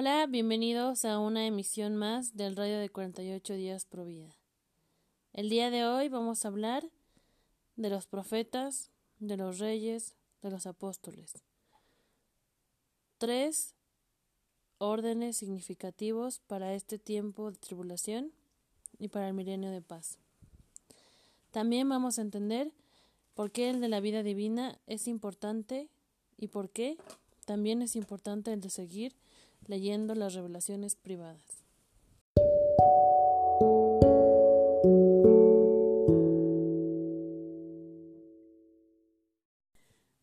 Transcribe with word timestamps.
Hola, 0.00 0.26
bienvenidos 0.28 1.04
a 1.04 1.18
una 1.18 1.44
emisión 1.44 1.96
más 1.96 2.36
del 2.36 2.54
Radio 2.54 2.78
de 2.78 2.88
48 2.88 3.54
días 3.54 3.84
pro 3.84 4.04
vida. 4.04 4.32
El 5.32 5.48
día 5.48 5.70
de 5.70 5.84
hoy 5.86 6.08
vamos 6.08 6.44
a 6.44 6.48
hablar 6.48 6.88
de 7.74 7.90
los 7.90 8.06
profetas, 8.06 8.92
de 9.18 9.36
los 9.36 9.58
reyes, 9.58 10.14
de 10.40 10.52
los 10.52 10.68
apóstoles. 10.68 11.42
Tres 13.18 13.74
órdenes 14.78 15.36
significativos 15.36 16.38
para 16.46 16.74
este 16.74 17.00
tiempo 17.00 17.50
de 17.50 17.58
tribulación 17.58 18.30
y 19.00 19.08
para 19.08 19.26
el 19.26 19.34
milenio 19.34 19.72
de 19.72 19.82
paz. 19.82 20.20
También 21.50 21.88
vamos 21.88 22.20
a 22.20 22.22
entender 22.22 22.70
por 23.34 23.50
qué 23.50 23.68
el 23.68 23.80
de 23.80 23.88
la 23.88 23.98
vida 23.98 24.22
divina 24.22 24.78
es 24.86 25.08
importante 25.08 25.88
y 26.36 26.46
por 26.46 26.70
qué 26.70 26.98
también 27.46 27.82
es 27.82 27.96
importante 27.96 28.52
el 28.52 28.60
de 28.60 28.70
seguir 28.70 29.16
leyendo 29.66 30.14
las 30.14 30.34
revelaciones 30.34 30.96
privadas. 30.96 31.64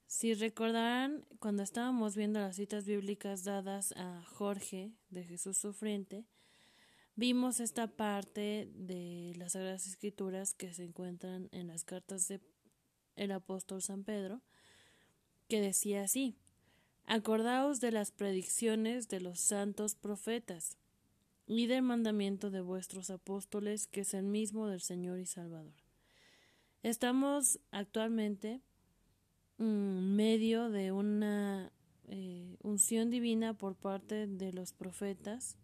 Si 0.08 0.34
recordarán, 0.34 1.26
cuando 1.40 1.62
estábamos 1.62 2.16
viendo 2.16 2.40
las 2.40 2.56
citas 2.56 2.86
bíblicas 2.86 3.44
dadas 3.44 3.92
a 3.98 4.24
Jorge 4.24 4.94
de 5.10 5.24
Jesús 5.24 5.58
Sufriente, 5.58 6.26
vimos 7.16 7.60
esta 7.60 7.88
parte 7.88 8.72
de 8.74 9.34
las 9.38 9.52
Sagradas 9.52 9.86
Escrituras 9.88 10.54
que 10.54 10.74
se 10.74 10.84
encuentran 10.84 11.50
en 11.52 11.68
las 11.68 11.84
cartas 11.84 12.28
de 12.28 12.42
el 13.16 13.32
apóstol 13.32 13.82
San 13.82 14.04
Pedro, 14.04 14.42
que 15.48 15.62
decía 15.62 16.04
así: 16.04 16.38
Acordaos 17.08 17.82
de 17.82 17.92
las 17.92 18.12
predicciones 18.12 19.08
de 19.08 19.20
los 19.20 19.40
santos 19.40 19.94
profetas 19.94 20.78
y 21.46 21.68
del 21.68 21.84
mandamiento 21.84 22.50
de 22.50 22.62
vuestros 22.62 23.12
apóstoles, 23.12 23.86
que 23.86 24.02
es 24.02 24.16
el 24.16 24.24
mismo 24.24 24.68
del 24.68 24.82
Señor 24.82 25.20
y 25.20 25.28
Salvador. 25.28 25.76
Estamos 26.82 27.60
actualmente 27.70 28.62
en 29.60 30.16
medio 30.16 30.70
de 30.70 30.92
una 30.92 31.72
eh, 32.08 32.58
unción 32.64 33.12
divina 33.12 33.54
por 33.54 33.76
parte 33.76 34.26
de 34.26 34.52
los 34.52 34.74
profetas 34.74 35.58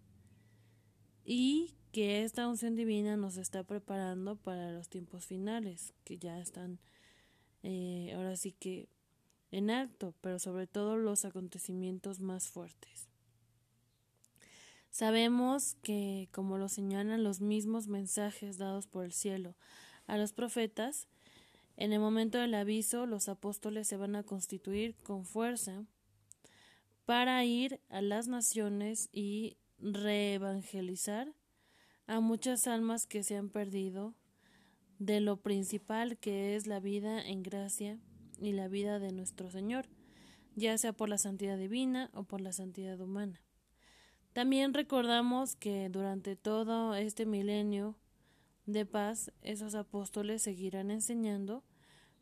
y 1.25 1.73
que 1.91 2.23
esta 2.23 2.47
unción 2.47 2.75
divina 2.75 3.17
nos 3.17 3.37
está 3.37 3.63
preparando 3.63 4.35
para 4.35 4.71
los 4.71 4.89
tiempos 4.89 5.25
finales, 5.25 5.93
que 6.03 6.19
ya 6.19 6.39
están 6.39 6.79
eh, 7.63 8.13
ahora 8.15 8.35
sí 8.35 8.51
que 8.51 8.89
en 9.51 9.69
alto, 9.69 10.15
pero 10.21 10.39
sobre 10.39 10.67
todo 10.67 10.97
los 10.97 11.25
acontecimientos 11.25 12.19
más 12.19 12.47
fuertes. 12.47 13.07
Sabemos 14.89 15.75
que, 15.83 16.27
como 16.31 16.57
lo 16.57 16.67
señalan 16.67 17.23
los 17.23 17.39
mismos 17.39 17.87
mensajes 17.87 18.57
dados 18.57 18.87
por 18.87 19.05
el 19.05 19.13
cielo 19.13 19.55
a 20.07 20.17
los 20.17 20.33
profetas, 20.33 21.07
en 21.77 21.93
el 21.93 21.99
momento 21.99 22.37
del 22.37 22.53
aviso 22.53 23.05
los 23.05 23.29
apóstoles 23.29 23.87
se 23.87 23.97
van 23.97 24.15
a 24.15 24.23
constituir 24.23 24.95
con 25.03 25.25
fuerza 25.25 25.85
para 27.05 27.43
ir 27.45 27.79
a 27.89 28.01
las 28.01 28.27
naciones 28.27 29.09
y 29.11 29.57
reevangelizar 29.79 31.33
a 32.07 32.19
muchas 32.19 32.67
almas 32.67 33.05
que 33.05 33.23
se 33.23 33.37
han 33.37 33.49
perdido 33.49 34.13
de 34.99 35.21
lo 35.21 35.37
principal 35.37 36.17
que 36.17 36.55
es 36.55 36.67
la 36.67 36.79
vida 36.79 37.21
en 37.21 37.41
gracia 37.41 37.97
y 38.41 38.53
la 38.53 38.67
vida 38.67 38.99
de 38.99 39.11
nuestro 39.11 39.49
Señor, 39.51 39.85
ya 40.55 40.77
sea 40.77 40.91
por 40.91 41.07
la 41.07 41.17
santidad 41.17 41.57
divina 41.57 42.09
o 42.13 42.23
por 42.23 42.41
la 42.41 42.51
santidad 42.51 42.99
humana. 42.99 43.39
También 44.33 44.73
recordamos 44.73 45.55
que 45.55 45.89
durante 45.89 46.35
todo 46.35 46.95
este 46.95 47.25
milenio 47.25 47.95
de 48.65 48.85
paz 48.85 49.31
esos 49.41 49.75
apóstoles 49.75 50.41
seguirán 50.41 50.89
enseñando, 50.89 51.63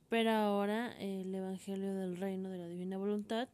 pero 0.09 0.31
ahora 0.31 0.91
el 0.99 1.33
Evangelio 1.33 1.93
del 1.93 2.17
Reino 2.17 2.49
de 2.49 2.57
la 2.57 2.67
Divina 2.67 2.97
Voluntad, 2.97 3.47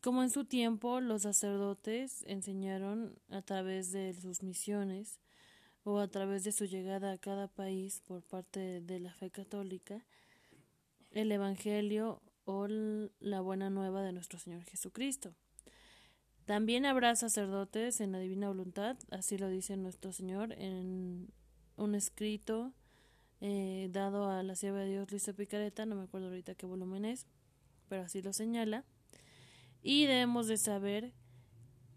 como 0.00 0.22
en 0.22 0.30
su 0.30 0.44
tiempo 0.44 1.00
los 1.00 1.22
sacerdotes 1.22 2.22
enseñaron 2.28 3.18
a 3.28 3.42
través 3.42 3.90
de 3.90 4.14
sus 4.14 4.42
misiones 4.42 5.20
o 5.82 5.98
a 5.98 6.08
través 6.08 6.44
de 6.44 6.52
su 6.52 6.64
llegada 6.64 7.12
a 7.12 7.18
cada 7.18 7.48
país 7.48 8.02
por 8.06 8.22
parte 8.22 8.80
de 8.80 9.00
la 9.00 9.12
fe 9.12 9.30
católica, 9.30 10.04
el 11.10 11.30
Evangelio 11.32 12.22
o 12.44 12.66
la 12.68 13.40
buena 13.40 13.70
nueva 13.70 14.02
de 14.02 14.12
nuestro 14.12 14.38
Señor 14.38 14.62
Jesucristo. 14.64 15.34
También 16.44 16.86
habrá 16.86 17.16
sacerdotes 17.16 18.00
en 18.00 18.12
la 18.12 18.20
divina 18.20 18.48
voluntad, 18.48 18.96
así 19.10 19.36
lo 19.36 19.48
dice 19.48 19.76
nuestro 19.76 20.12
Señor 20.12 20.52
en 20.52 21.28
un 21.76 21.94
escrito 21.96 22.72
eh, 23.40 23.88
dado 23.90 24.30
a 24.30 24.42
la 24.42 24.54
sierva 24.54 24.78
de 24.78 24.90
Dios 24.90 25.10
Luisa 25.10 25.32
Picareta, 25.32 25.84
no 25.86 25.96
me 25.96 26.04
acuerdo 26.04 26.28
ahorita 26.28 26.54
qué 26.54 26.64
volumen 26.64 27.04
es, 27.04 27.26
pero 27.88 28.02
así 28.02 28.22
lo 28.22 28.32
señala. 28.32 28.84
Y 29.82 30.06
debemos 30.06 30.46
de 30.46 30.56
saber 30.56 31.12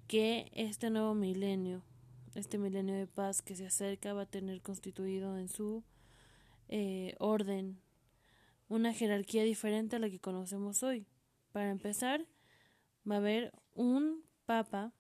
que 0.08 0.52
este 0.54 0.90
nuevo 0.90 1.14
milenio, 1.14 1.84
este 2.34 2.58
milenio 2.58 2.96
de 2.96 3.06
paz 3.06 3.44
que 3.44 3.56
se 3.56 3.68
acerca, 3.68 4.14
va 4.14 4.24
a 4.24 4.26
tener 4.26 4.62
constituido 4.62 5.38
en 5.38 5.48
su 5.48 5.84
eh, 6.68 7.16
orden 7.20 7.80
una 8.70 8.94
jerarquía 8.94 9.44
diferente 9.44 9.98
a 9.98 10.00
la 10.00 10.10
que 10.10 10.20
conocemos 10.20 10.84
hoy. 10.84 11.06
Para 11.52 11.72
empezar, 11.72 12.26
va 13.10 13.16
a 13.16 13.18
haber 13.18 13.52
un 13.74 14.24
papa 14.46 14.94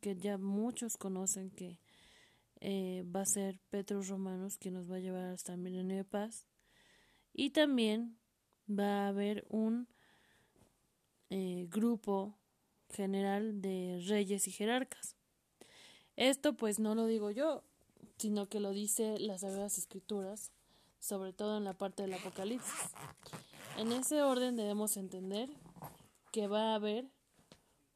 que 0.00 0.14
ya 0.14 0.38
muchos 0.38 0.96
conocen 0.96 1.50
que 1.50 1.80
eh, 2.60 3.04
va 3.14 3.22
a 3.22 3.26
ser 3.26 3.58
Petrus 3.70 4.08
Romanos, 4.08 4.58
que 4.58 4.70
nos 4.70 4.90
va 4.90 4.96
a 4.96 5.00
llevar 5.00 5.24
hasta 5.24 5.54
el 5.54 5.58
milenio 5.58 5.96
de 5.96 6.04
paz. 6.04 6.46
Y 7.32 7.50
también 7.50 8.18
va 8.68 9.04
a 9.04 9.08
haber 9.08 9.46
un 9.48 9.88
eh, 11.30 11.66
grupo 11.70 12.38
general 12.90 13.60
de 13.62 14.02
reyes 14.06 14.46
y 14.46 14.52
jerarcas. 14.52 15.16
Esto 16.16 16.54
pues 16.54 16.78
no 16.78 16.94
lo 16.94 17.06
digo 17.06 17.30
yo, 17.30 17.62
sino 18.18 18.48
que 18.48 18.60
lo 18.60 18.72
dice 18.72 19.18
las 19.18 19.42
Sagradas 19.42 19.78
Escrituras 19.78 20.52
sobre 21.00 21.32
todo 21.32 21.56
en 21.56 21.64
la 21.64 21.74
parte 21.74 22.02
del 22.02 22.14
Apocalipsis. 22.14 22.90
En 23.76 23.92
ese 23.92 24.22
orden 24.22 24.56
debemos 24.56 24.96
entender 24.96 25.48
que 26.32 26.48
va 26.48 26.72
a 26.72 26.74
haber 26.74 27.06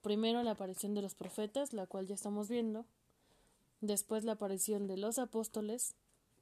primero 0.03 0.43
la 0.43 0.53
aparición 0.53 0.95
de 0.95 1.03
los 1.03 1.15
profetas, 1.15 1.73
la 1.73 1.87
cual 1.87 2.07
ya 2.07 2.15
estamos 2.15 2.49
viendo, 2.49 2.87
después 3.81 4.25
la 4.25 4.33
aparición 4.33 4.87
de 4.87 4.97
los 4.97 5.19
apóstoles, 5.19 5.95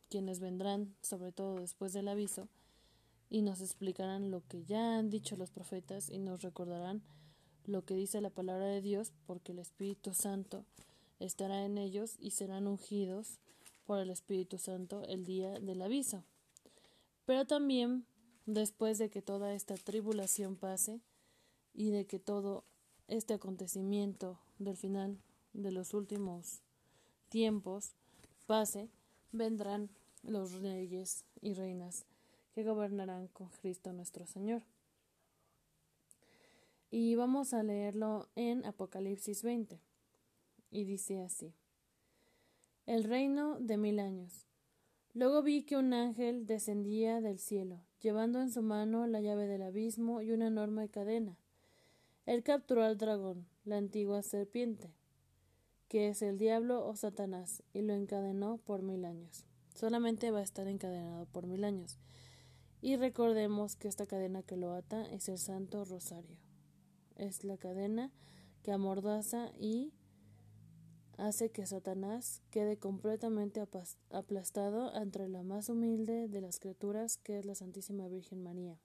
quienes 0.08 0.40
vendrán 0.40 0.94
sobre 1.02 1.32
todo 1.32 1.60
después 1.60 1.92
del 1.92 2.08
aviso, 2.08 2.48
y 3.28 3.42
nos 3.42 3.60
explicarán 3.60 4.30
lo 4.30 4.42
que 4.48 4.64
ya 4.64 4.98
han 4.98 5.08
dicho 5.08 5.36
los 5.36 5.50
profetas 5.50 6.10
y 6.10 6.18
nos 6.18 6.42
recordarán 6.42 7.02
lo 7.64 7.84
que 7.84 7.94
dice 7.94 8.20
la 8.20 8.30
palabra 8.30 8.66
de 8.66 8.80
Dios, 8.80 9.12
porque 9.26 9.52
el 9.52 9.60
Espíritu 9.60 10.14
Santo 10.14 10.64
estará 11.20 11.64
en 11.64 11.78
ellos 11.78 12.16
y 12.18 12.32
serán 12.32 12.66
ungidos 12.66 13.38
por 13.86 13.98
el 14.00 14.10
Espíritu 14.10 14.58
Santo 14.58 15.02
el 15.04 15.24
día 15.24 15.60
del 15.60 15.82
aviso. 15.82 16.24
Pero 17.30 17.46
también, 17.46 18.06
después 18.44 18.98
de 18.98 19.08
que 19.08 19.22
toda 19.22 19.54
esta 19.54 19.76
tribulación 19.76 20.56
pase 20.56 21.00
y 21.72 21.90
de 21.90 22.04
que 22.04 22.18
todo 22.18 22.64
este 23.06 23.34
acontecimiento 23.34 24.40
del 24.58 24.76
final 24.76 25.16
de 25.52 25.70
los 25.70 25.94
últimos 25.94 26.60
tiempos 27.28 27.92
pase, 28.48 28.88
vendrán 29.30 29.90
los 30.24 30.54
reyes 30.54 31.24
y 31.40 31.54
reinas 31.54 32.04
que 32.52 32.64
gobernarán 32.64 33.28
con 33.28 33.48
Cristo 33.50 33.92
nuestro 33.92 34.26
Señor. 34.26 34.64
Y 36.90 37.14
vamos 37.14 37.54
a 37.54 37.62
leerlo 37.62 38.28
en 38.34 38.66
Apocalipsis 38.66 39.44
20. 39.44 39.80
Y 40.72 40.82
dice 40.82 41.20
así. 41.20 41.54
El 42.86 43.04
reino 43.04 43.60
de 43.60 43.76
mil 43.76 44.00
años. 44.00 44.49
Luego 45.12 45.42
vi 45.42 45.64
que 45.64 45.76
un 45.76 45.92
ángel 45.92 46.46
descendía 46.46 47.20
del 47.20 47.38
cielo, 47.38 47.80
llevando 48.00 48.40
en 48.40 48.52
su 48.52 48.62
mano 48.62 49.08
la 49.08 49.20
llave 49.20 49.48
del 49.48 49.62
abismo 49.62 50.22
y 50.22 50.30
una 50.30 50.46
enorme 50.46 50.88
cadena. 50.88 51.36
Él 52.26 52.44
capturó 52.44 52.84
al 52.84 52.96
dragón, 52.96 53.46
la 53.64 53.76
antigua 53.76 54.22
serpiente, 54.22 54.94
que 55.88 56.08
es 56.08 56.22
el 56.22 56.38
diablo 56.38 56.86
o 56.86 56.94
Satanás, 56.94 57.64
y 57.72 57.82
lo 57.82 57.94
encadenó 57.94 58.58
por 58.58 58.82
mil 58.82 59.04
años. 59.04 59.44
Solamente 59.74 60.30
va 60.30 60.38
a 60.38 60.44
estar 60.44 60.68
encadenado 60.68 61.26
por 61.26 61.48
mil 61.48 61.64
años. 61.64 61.98
Y 62.80 62.96
recordemos 62.96 63.74
que 63.74 63.88
esta 63.88 64.06
cadena 64.06 64.42
que 64.44 64.56
lo 64.56 64.72
ata 64.72 65.04
es 65.10 65.28
el 65.28 65.38
Santo 65.38 65.84
Rosario. 65.84 66.36
Es 67.16 67.42
la 67.42 67.56
cadena 67.56 68.12
que 68.62 68.70
amordaza 68.70 69.50
y 69.58 69.92
hace 71.20 71.50
que 71.50 71.66
Satanás 71.66 72.42
quede 72.50 72.78
completamente 72.78 73.62
aplastado 74.10 74.94
entre 74.96 75.28
la 75.28 75.42
más 75.42 75.68
humilde 75.68 76.28
de 76.28 76.40
las 76.40 76.58
criaturas, 76.58 77.18
que 77.18 77.38
es 77.38 77.44
la 77.44 77.54
Santísima 77.54 78.08
Virgen 78.08 78.42
María. 78.42 78.78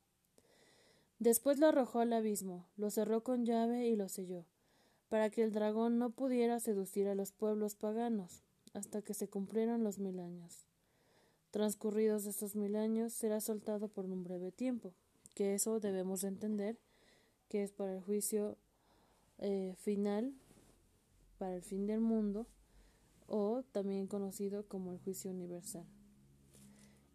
Después 1.20 1.60
lo 1.60 1.68
arrojó 1.68 2.00
al 2.00 2.12
abismo, 2.12 2.68
lo 2.76 2.90
cerró 2.90 3.24
con 3.24 3.46
llave 3.46 3.88
y 3.88 3.96
lo 3.96 4.10
selló, 4.10 4.46
para 5.08 5.30
que 5.30 5.44
el 5.44 5.54
dragón 5.54 5.98
no 5.98 6.10
pudiera 6.10 6.60
seducir 6.60 7.08
a 7.08 7.16
los 7.16 7.32
pueblos 7.32 7.76
paganos 7.76 8.44
hasta 8.74 9.02
que 9.02 9.14
se 9.14 9.30
cumplieran 9.30 9.84
los 9.84 9.98
mil 9.98 10.20
años. 10.20 10.68
Transcurridos 11.52 12.26
estos 12.26 12.56
mil 12.56 12.76
años, 12.76 13.14
será 13.14 13.40
soltado 13.40 13.88
por 13.88 14.06
un 14.06 14.24
breve 14.24 14.52
tiempo, 14.52 14.94
que 15.34 15.54
eso 15.56 15.80
debemos 15.80 16.26
entender 16.26 16.78
que 17.48 17.64
es 17.64 17.72
para 17.72 17.94
el 17.94 18.02
juicio 18.02 18.58
eh, 19.38 19.76
final, 19.78 20.34
para 21.38 21.56
el 21.56 21.62
fin 21.62 21.86
del 21.86 22.02
mundo, 22.02 22.48
o 23.28 23.64
también 23.72 24.08
conocido 24.08 24.68
como 24.68 24.92
el 24.92 25.00
juicio 25.00 25.32
universal. 25.32 25.86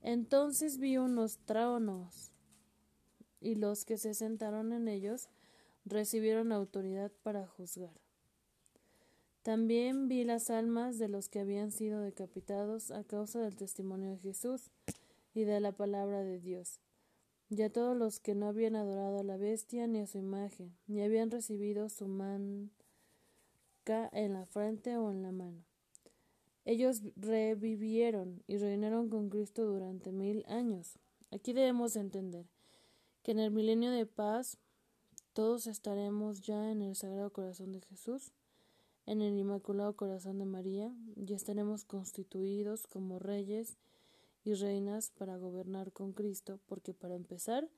Entonces 0.02 0.78
vi 0.78 0.96
unos 0.96 1.38
tronos, 1.38 2.32
y 3.40 3.54
los 3.54 3.84
que 3.84 3.96
se 3.96 4.14
sentaron 4.14 4.72
en 4.72 4.88
ellos 4.88 5.28
recibieron 5.84 6.52
autoridad 6.52 7.10
para 7.22 7.46
juzgar. 7.46 7.98
También 9.42 10.08
vi 10.08 10.24
las 10.24 10.50
almas 10.50 10.98
de 10.98 11.08
los 11.08 11.28
que 11.28 11.40
habían 11.40 11.72
sido 11.72 12.00
decapitados 12.00 12.90
a 12.90 13.04
causa 13.04 13.40
del 13.40 13.56
testimonio 13.56 14.10
de 14.10 14.18
Jesús 14.18 14.70
y 15.32 15.44
de 15.44 15.60
la 15.60 15.72
palabra 15.72 16.22
de 16.22 16.38
Dios, 16.38 16.80
y 17.48 17.62
a 17.62 17.72
todos 17.72 17.96
los 17.96 18.20
que 18.20 18.34
no 18.34 18.46
habían 18.46 18.76
adorado 18.76 19.18
a 19.18 19.24
la 19.24 19.36
bestia 19.36 19.86
ni 19.86 20.00
a 20.00 20.06
su 20.06 20.18
imagen, 20.18 20.76
ni 20.86 21.02
habían 21.02 21.30
recibido 21.30 21.88
su 21.88 22.06
en 24.12 24.34
la 24.34 24.46
frente 24.46 24.96
o 24.96 25.10
en 25.10 25.22
la 25.22 25.32
mano. 25.32 25.64
Ellos 26.64 27.02
revivieron 27.16 28.42
y 28.46 28.58
reinaron 28.58 29.08
con 29.08 29.28
Cristo 29.30 29.64
durante 29.64 30.12
mil 30.12 30.44
años. 30.46 30.98
Aquí 31.32 31.52
debemos 31.52 31.96
entender 31.96 32.46
que 33.22 33.32
en 33.32 33.40
el 33.40 33.50
milenio 33.50 33.90
de 33.90 34.06
paz 34.06 34.58
todos 35.32 35.66
estaremos 35.66 36.42
ya 36.42 36.70
en 36.70 36.82
el 36.82 36.94
Sagrado 36.94 37.32
Corazón 37.32 37.72
de 37.72 37.80
Jesús, 37.80 38.32
en 39.06 39.20
el 39.22 39.36
Inmaculado 39.36 39.96
Corazón 39.96 40.38
de 40.38 40.44
María, 40.44 40.94
y 41.16 41.32
estaremos 41.32 41.84
constituidos 41.84 42.86
como 42.86 43.18
reyes 43.18 43.76
y 44.44 44.54
reinas 44.54 45.10
para 45.10 45.36
gobernar 45.36 45.92
con 45.92 46.12
Cristo, 46.12 46.60
porque 46.66 46.94
para 46.94 47.14
empezar 47.14 47.68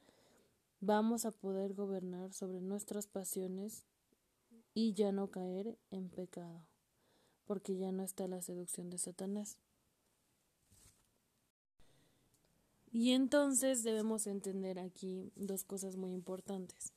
vamos 0.80 1.24
a 1.24 1.30
poder 1.30 1.74
gobernar 1.74 2.32
sobre 2.32 2.60
nuestras 2.60 3.06
pasiones 3.06 3.86
y 4.74 4.94
ya 4.94 5.12
no 5.12 5.30
caer 5.30 5.78
en 5.90 6.08
pecado, 6.08 6.64
porque 7.44 7.76
ya 7.76 7.92
no 7.92 8.02
está 8.02 8.28
la 8.28 8.42
seducción 8.42 8.90
de 8.90 8.98
Satanás. 8.98 9.58
Y 12.90 13.12
entonces 13.12 13.82
debemos 13.82 14.26
entender 14.26 14.78
aquí 14.78 15.32
dos 15.34 15.64
cosas 15.64 15.96
muy 15.96 16.12
importantes. 16.12 16.92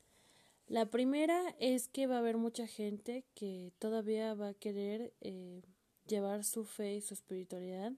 La 0.68 0.86
primera 0.86 1.54
es 1.58 1.88
que 1.88 2.06
va 2.06 2.16
a 2.16 2.18
haber 2.18 2.36
mucha 2.36 2.66
gente 2.66 3.24
que 3.34 3.72
todavía 3.78 4.34
va 4.34 4.48
a 4.48 4.54
querer 4.54 5.14
eh, 5.20 5.62
llevar 6.06 6.44
su 6.44 6.64
fe 6.64 6.96
y 6.96 7.00
su 7.00 7.14
espiritualidad 7.14 7.92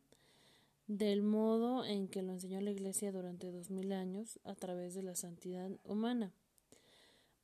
del 0.86 1.22
modo 1.22 1.84
en 1.84 2.08
que 2.08 2.22
lo 2.22 2.32
enseñó 2.32 2.60
la 2.60 2.70
Iglesia 2.70 3.12
durante 3.12 3.50
dos 3.50 3.70
mil 3.70 3.92
años 3.92 4.38
a 4.44 4.54
través 4.54 4.94
de 4.94 5.02
la 5.02 5.16
santidad 5.16 5.70
humana. 5.84 6.32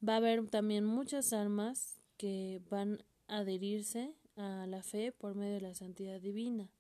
Va 0.07 0.15
a 0.15 0.17
haber 0.17 0.47
también 0.49 0.85
muchas 0.85 1.33
almas 1.33 2.01
que 2.17 2.61
van 2.71 3.05
a 3.27 3.39
adherirse 3.39 4.15
a 4.37 4.67
la 4.67 4.83
fe 4.83 5.13
por 5.13 5.35
medio 5.35 5.55
de 5.55 5.61
la 5.61 5.75
santidad 5.75 6.21
divina. 6.21 6.71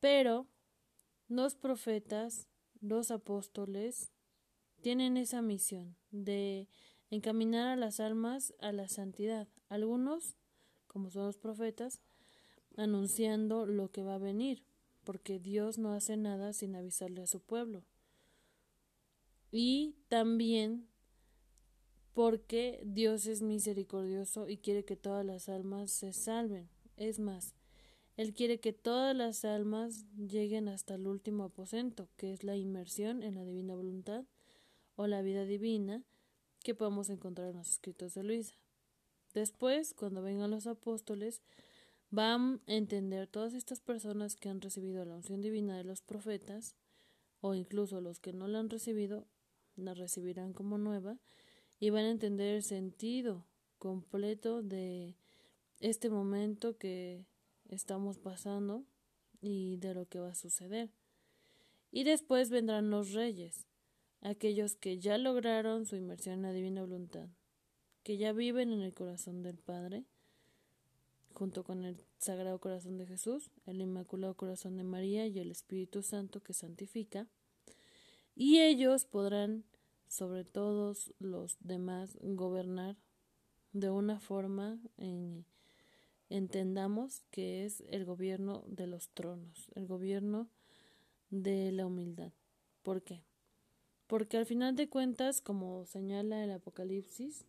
Pero 0.00 0.46
los 1.28 1.54
profetas 1.54 2.48
los 2.80 3.10
apóstoles 3.10 4.10
tienen 4.80 5.16
esa 5.16 5.42
misión 5.42 5.96
de 6.10 6.68
encaminar 7.10 7.68
a 7.68 7.76
las 7.76 8.00
almas 8.00 8.54
a 8.60 8.72
la 8.72 8.88
santidad. 8.88 9.48
Algunos, 9.68 10.36
como 10.86 11.10
son 11.10 11.26
los 11.26 11.36
profetas, 11.36 12.00
anunciando 12.76 13.66
lo 13.66 13.90
que 13.90 14.02
va 14.02 14.14
a 14.14 14.18
venir, 14.18 14.64
porque 15.04 15.38
Dios 15.38 15.78
no 15.78 15.92
hace 15.92 16.16
nada 16.16 16.52
sin 16.52 16.74
avisarle 16.74 17.22
a 17.22 17.26
su 17.26 17.40
pueblo. 17.40 17.84
Y 19.50 19.96
también 20.08 20.88
porque 22.12 22.80
Dios 22.84 23.26
es 23.26 23.42
misericordioso 23.42 24.48
y 24.48 24.58
quiere 24.58 24.84
que 24.84 24.96
todas 24.96 25.24
las 25.24 25.48
almas 25.48 25.90
se 25.90 26.12
salven. 26.12 26.68
Es 26.96 27.18
más, 27.18 27.54
él 28.16 28.34
quiere 28.34 28.60
que 28.60 28.72
todas 28.72 29.16
las 29.16 29.44
almas 29.44 30.04
lleguen 30.16 30.68
hasta 30.68 30.94
el 30.94 31.06
último 31.06 31.44
aposento, 31.44 32.08
que 32.16 32.32
es 32.32 32.44
la 32.44 32.56
inmersión 32.56 33.22
en 33.22 33.36
la 33.36 33.44
divina 33.44 33.74
voluntad 33.74 34.24
o 34.96 35.06
la 35.06 35.22
vida 35.22 35.44
divina 35.44 36.02
que 36.62 36.74
podemos 36.74 37.08
encontrar 37.08 37.48
en 37.48 37.56
los 37.56 37.70
escritos 37.70 38.14
de 38.14 38.22
Luisa. 38.22 38.54
Después, 39.32 39.94
cuando 39.94 40.22
vengan 40.22 40.50
los 40.50 40.66
apóstoles, 40.66 41.40
van 42.10 42.60
a 42.66 42.74
entender 42.74 43.28
todas 43.28 43.54
estas 43.54 43.80
personas 43.80 44.36
que 44.36 44.48
han 44.48 44.60
recibido 44.60 45.04
la 45.04 45.14
unción 45.14 45.40
divina 45.40 45.76
de 45.76 45.84
los 45.84 46.02
profetas, 46.02 46.74
o 47.40 47.54
incluso 47.54 48.00
los 48.00 48.18
que 48.20 48.32
no 48.32 48.48
la 48.48 48.58
han 48.58 48.68
recibido, 48.68 49.26
la 49.76 49.94
recibirán 49.94 50.52
como 50.52 50.76
nueva, 50.76 51.16
y 51.80 51.88
van 51.90 52.04
a 52.04 52.10
entender 52.10 52.54
el 52.54 52.62
sentido 52.62 53.46
completo 53.78 54.62
de 54.62 55.16
este 55.80 56.10
momento 56.10 56.76
que 56.76 57.24
estamos 57.70 58.18
pasando 58.18 58.84
y 59.40 59.78
de 59.78 59.94
lo 59.94 60.06
que 60.06 60.20
va 60.20 60.28
a 60.28 60.34
suceder. 60.34 60.90
Y 61.90 62.04
después 62.04 62.50
vendrán 62.50 62.90
los 62.90 63.12
reyes, 63.12 63.66
aquellos 64.20 64.76
que 64.76 64.98
ya 64.98 65.16
lograron 65.16 65.86
su 65.86 65.96
inmersión 65.96 66.36
en 66.36 66.42
la 66.42 66.52
divina 66.52 66.82
voluntad, 66.82 67.28
que 68.02 68.18
ya 68.18 68.32
viven 68.32 68.72
en 68.72 68.82
el 68.82 68.92
corazón 68.92 69.42
del 69.42 69.56
Padre, 69.56 70.04
junto 71.32 71.64
con 71.64 71.84
el 71.84 71.96
Sagrado 72.18 72.60
Corazón 72.60 72.98
de 72.98 73.06
Jesús, 73.06 73.50
el 73.64 73.80
Inmaculado 73.80 74.34
Corazón 74.34 74.76
de 74.76 74.84
María 74.84 75.26
y 75.26 75.38
el 75.38 75.50
Espíritu 75.50 76.02
Santo 76.02 76.42
que 76.42 76.52
santifica, 76.52 77.26
y 78.36 78.60
ellos 78.60 79.06
podrán 79.06 79.64
sobre 80.10 80.44
todos 80.44 81.14
los 81.20 81.56
demás 81.60 82.18
gobernar 82.20 82.96
de 83.72 83.90
una 83.90 84.18
forma 84.18 84.80
en 84.96 85.46
entendamos 86.28 87.22
que 87.30 87.64
es 87.64 87.84
el 87.90 88.04
gobierno 88.04 88.64
de 88.66 88.88
los 88.88 89.10
tronos, 89.10 89.70
el 89.76 89.86
gobierno 89.86 90.48
de 91.30 91.70
la 91.70 91.86
humildad. 91.86 92.32
¿Por 92.82 93.02
qué? 93.02 93.22
Porque 94.08 94.36
al 94.36 94.46
final 94.46 94.74
de 94.74 94.88
cuentas, 94.88 95.40
como 95.40 95.86
señala 95.86 96.42
el 96.42 96.50
Apocalipsis, 96.50 97.44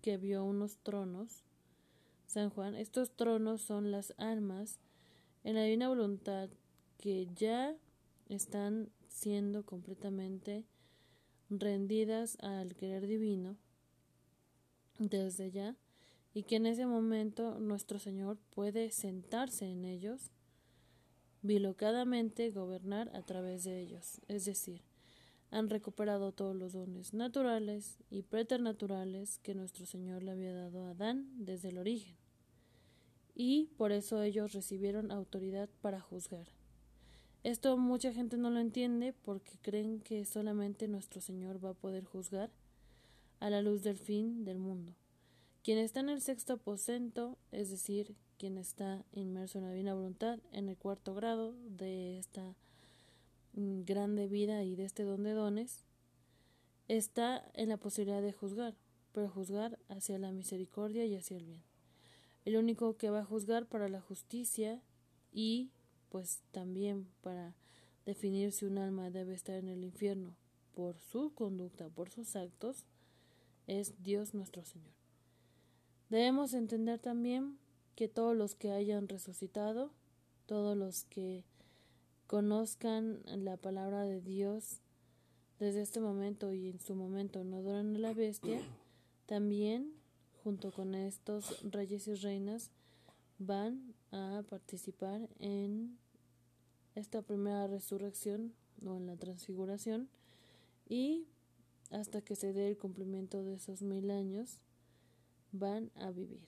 que 0.00 0.16
vio 0.16 0.44
unos 0.44 0.78
tronos, 0.78 1.44
San 2.26 2.48
Juan, 2.48 2.76
estos 2.76 3.10
tronos 3.10 3.60
son 3.60 3.90
las 3.90 4.14
almas 4.16 4.78
en 5.44 5.56
la 5.56 5.64
divina 5.64 5.88
voluntad 5.88 6.48
que 6.96 7.28
ya 7.34 7.76
están 8.30 8.90
siendo 9.08 9.66
completamente 9.66 10.64
rendidas 11.50 12.36
al 12.40 12.74
querer 12.74 13.06
divino 13.06 13.56
desde 14.98 15.50
ya 15.50 15.76
y 16.34 16.42
que 16.44 16.56
en 16.56 16.66
ese 16.66 16.86
momento 16.86 17.58
nuestro 17.58 17.98
Señor 17.98 18.38
puede 18.50 18.90
sentarse 18.90 19.66
en 19.66 19.84
ellos, 19.84 20.30
bilocadamente 21.42 22.50
gobernar 22.50 23.10
a 23.14 23.22
través 23.22 23.64
de 23.64 23.80
ellos, 23.80 24.20
es 24.28 24.44
decir, 24.44 24.82
han 25.50 25.70
recuperado 25.70 26.32
todos 26.32 26.54
los 26.54 26.74
dones 26.74 27.14
naturales 27.14 27.98
y 28.10 28.22
preternaturales 28.22 29.38
que 29.38 29.54
nuestro 29.54 29.86
Señor 29.86 30.22
le 30.22 30.32
había 30.32 30.52
dado 30.52 30.84
a 30.84 30.90
Adán 30.90 31.28
desde 31.38 31.70
el 31.70 31.78
origen, 31.78 32.16
y 33.34 33.70
por 33.76 33.92
eso 33.92 34.22
ellos 34.22 34.52
recibieron 34.52 35.10
autoridad 35.10 35.68
para 35.80 36.00
juzgar. 36.00 36.57
Esto 37.44 37.76
mucha 37.76 38.12
gente 38.12 38.36
no 38.36 38.50
lo 38.50 38.58
entiende 38.58 39.14
porque 39.24 39.58
creen 39.62 40.00
que 40.00 40.24
solamente 40.24 40.88
nuestro 40.88 41.20
Señor 41.20 41.64
va 41.64 41.70
a 41.70 41.74
poder 41.74 42.04
juzgar 42.04 42.50
a 43.38 43.48
la 43.48 43.62
luz 43.62 43.82
del 43.82 43.96
fin 43.96 44.44
del 44.44 44.58
mundo. 44.58 44.94
Quien 45.62 45.78
está 45.78 46.00
en 46.00 46.08
el 46.08 46.20
sexto 46.20 46.54
aposento, 46.54 47.38
es 47.52 47.70
decir, 47.70 48.16
quien 48.38 48.58
está 48.58 49.04
inmerso 49.12 49.58
en 49.58 49.64
la 49.64 49.70
divina 49.70 49.94
voluntad, 49.94 50.40
en 50.52 50.68
el 50.68 50.76
cuarto 50.76 51.14
grado 51.14 51.54
de 51.68 52.18
esta 52.18 52.54
mm, 53.52 53.82
grande 53.82 54.26
vida 54.26 54.64
y 54.64 54.74
de 54.74 54.84
este 54.84 55.04
don 55.04 55.22
de 55.22 55.32
dones, 55.32 55.84
está 56.88 57.48
en 57.54 57.68
la 57.68 57.76
posibilidad 57.76 58.22
de 58.22 58.32
juzgar, 58.32 58.74
pero 59.12 59.28
juzgar 59.28 59.78
hacia 59.88 60.18
la 60.18 60.32
misericordia 60.32 61.04
y 61.04 61.14
hacia 61.14 61.36
el 61.36 61.44
bien. 61.44 61.62
El 62.44 62.56
único 62.56 62.96
que 62.96 63.10
va 63.10 63.20
a 63.20 63.24
juzgar 63.24 63.66
para 63.66 63.88
la 63.88 64.00
justicia 64.00 64.80
y 65.32 65.70
pues 66.10 66.40
también 66.50 67.06
para 67.22 67.54
definir 68.06 68.52
si 68.52 68.64
un 68.64 68.78
alma 68.78 69.10
debe 69.10 69.34
estar 69.34 69.56
en 69.56 69.68
el 69.68 69.84
infierno 69.84 70.34
por 70.74 70.98
su 70.98 71.34
conducta, 71.34 71.88
por 71.88 72.10
sus 72.10 72.36
actos, 72.36 72.84
es 73.66 74.02
Dios 74.02 74.34
nuestro 74.34 74.64
Señor. 74.64 74.94
Debemos 76.08 76.54
entender 76.54 76.98
también 76.98 77.58
que 77.94 78.08
todos 78.08 78.36
los 78.36 78.54
que 78.54 78.70
hayan 78.70 79.08
resucitado, 79.08 79.90
todos 80.46 80.76
los 80.76 81.04
que 81.04 81.44
conozcan 82.26 83.22
la 83.26 83.56
palabra 83.56 84.04
de 84.04 84.20
Dios 84.20 84.80
desde 85.58 85.82
este 85.82 86.00
momento 86.00 86.52
y 86.52 86.68
en 86.68 86.80
su 86.80 86.94
momento 86.94 87.42
no 87.44 87.56
adoran 87.56 87.96
a 87.96 87.98
la 87.98 88.14
bestia, 88.14 88.60
también 89.26 89.92
junto 90.44 90.70
con 90.70 90.94
estos 90.94 91.60
reyes 91.70 92.06
y 92.08 92.14
reinas, 92.14 92.70
van 93.38 93.94
a 94.10 94.42
participar 94.48 95.28
en 95.38 95.98
esta 96.94 97.22
primera 97.22 97.66
resurrección 97.66 98.54
o 98.84 98.96
en 98.96 99.06
la 99.06 99.16
transfiguración 99.16 100.08
y 100.88 101.26
hasta 101.90 102.20
que 102.20 102.36
se 102.36 102.52
dé 102.52 102.68
el 102.68 102.78
cumplimiento 102.78 103.44
de 103.44 103.54
esos 103.54 103.82
mil 103.82 104.10
años 104.10 104.60
van 105.52 105.90
a 105.94 106.10
vivir. 106.10 106.46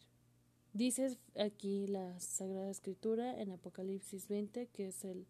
Dice 0.73 1.19
aquí 1.37 1.87
la 1.87 2.19
Sagrada 2.21 2.71
Escritura 2.71 3.41
en 3.41 3.51
Apocalipsis 3.51 4.29
20, 4.29 4.67
que 4.69 4.89
es 4.89 5.05
el 5.05 5.27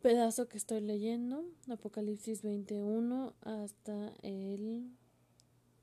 pedazo 0.00 0.48
que 0.48 0.56
estoy 0.56 0.80
leyendo, 0.80 1.44
Apocalipsis 1.68 2.42
21 2.42 3.34
hasta 3.42 4.12
el 4.22 4.90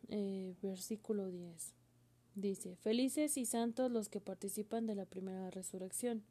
eh, 0.10 0.54
versículo 0.62 1.30
10. 1.30 1.79
Dice, 2.40 2.78
felices 2.78 3.36
y 3.36 3.46
santos 3.46 3.92
los 3.92 4.08
que 4.08 4.22
participan 4.22 4.88
de 4.88 4.96
la 4.96 5.06
primera 5.06 5.50
resurrección. 5.50 6.24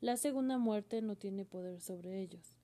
La 0.00 0.16
segunda 0.16 0.56
muerte 0.56 1.02
no 1.02 1.16
tiene 1.16 1.44
poder 1.44 1.80
sobre 1.80 2.20
ellos. 2.20 2.60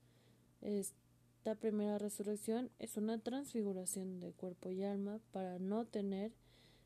Esta 0.61 1.56
primera 1.56 1.99
resurrección 1.99 2.70
es 2.78 2.97
una 2.97 3.18
transfiguración 3.18 4.20
de 4.20 4.30
cuerpo 4.30 4.70
y 4.70 4.85
alma 4.85 5.18
para 5.32 5.58
no 5.58 5.87
tener 5.87 6.30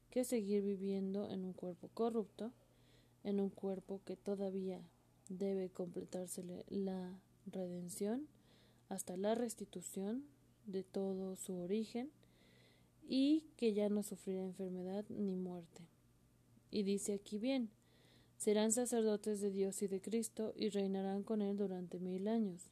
que 0.09 0.25
seguir 0.25 0.63
viviendo 0.63 1.29
en 1.29 1.45
un 1.45 1.53
cuerpo 1.53 1.91
corrupto, 1.93 2.53
en 3.23 3.39
un 3.39 3.51
cuerpo 3.51 4.01
que 4.07 4.17
todavía 4.17 4.81
debe 5.29 5.69
completársele 5.69 6.65
la 6.71 7.21
redención 7.45 8.29
hasta 8.89 9.19
la 9.19 9.35
restitución 9.35 10.25
de 10.65 10.85
todo 10.85 11.37
su 11.37 11.53
origen 11.53 12.11
y 13.09 13.45
que 13.57 13.73
ya 13.73 13.89
no 13.89 14.03
sufrirá 14.03 14.43
enfermedad 14.43 15.05
ni 15.09 15.35
muerte. 15.35 15.83
Y 16.71 16.83
dice 16.85 17.15
aquí 17.15 17.39
bien, 17.39 17.71
serán 18.39 18.73
sacerdotes 18.73 19.41
de 19.41 19.51
Dios 19.51 19.83
y 19.83 19.89
de 19.89 20.01
Cristo 20.01 20.53
y 20.57 20.71
reinarán 20.71 21.23
con 21.23 21.43
él 21.43 21.57
durante 21.57 21.99
mil 21.99 22.29
años. 22.29 22.71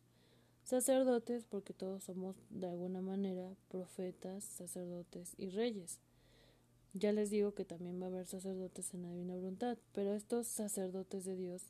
Sacerdotes 0.64 1.44
porque 1.44 1.72
todos 1.72 2.04
somos 2.04 2.36
de 2.50 2.68
alguna 2.68 3.02
manera 3.02 3.54
profetas, 3.68 4.44
sacerdotes 4.44 5.34
y 5.36 5.50
reyes. 5.50 5.98
Ya 6.92 7.12
les 7.12 7.30
digo 7.30 7.54
que 7.54 7.64
también 7.64 8.00
va 8.00 8.06
a 8.06 8.08
haber 8.08 8.26
sacerdotes 8.26 8.94
en 8.94 9.02
la 9.02 9.10
divina 9.10 9.34
voluntad, 9.34 9.78
pero 9.92 10.14
estos 10.14 10.48
sacerdotes 10.48 11.24
de 11.24 11.36
Dios 11.36 11.62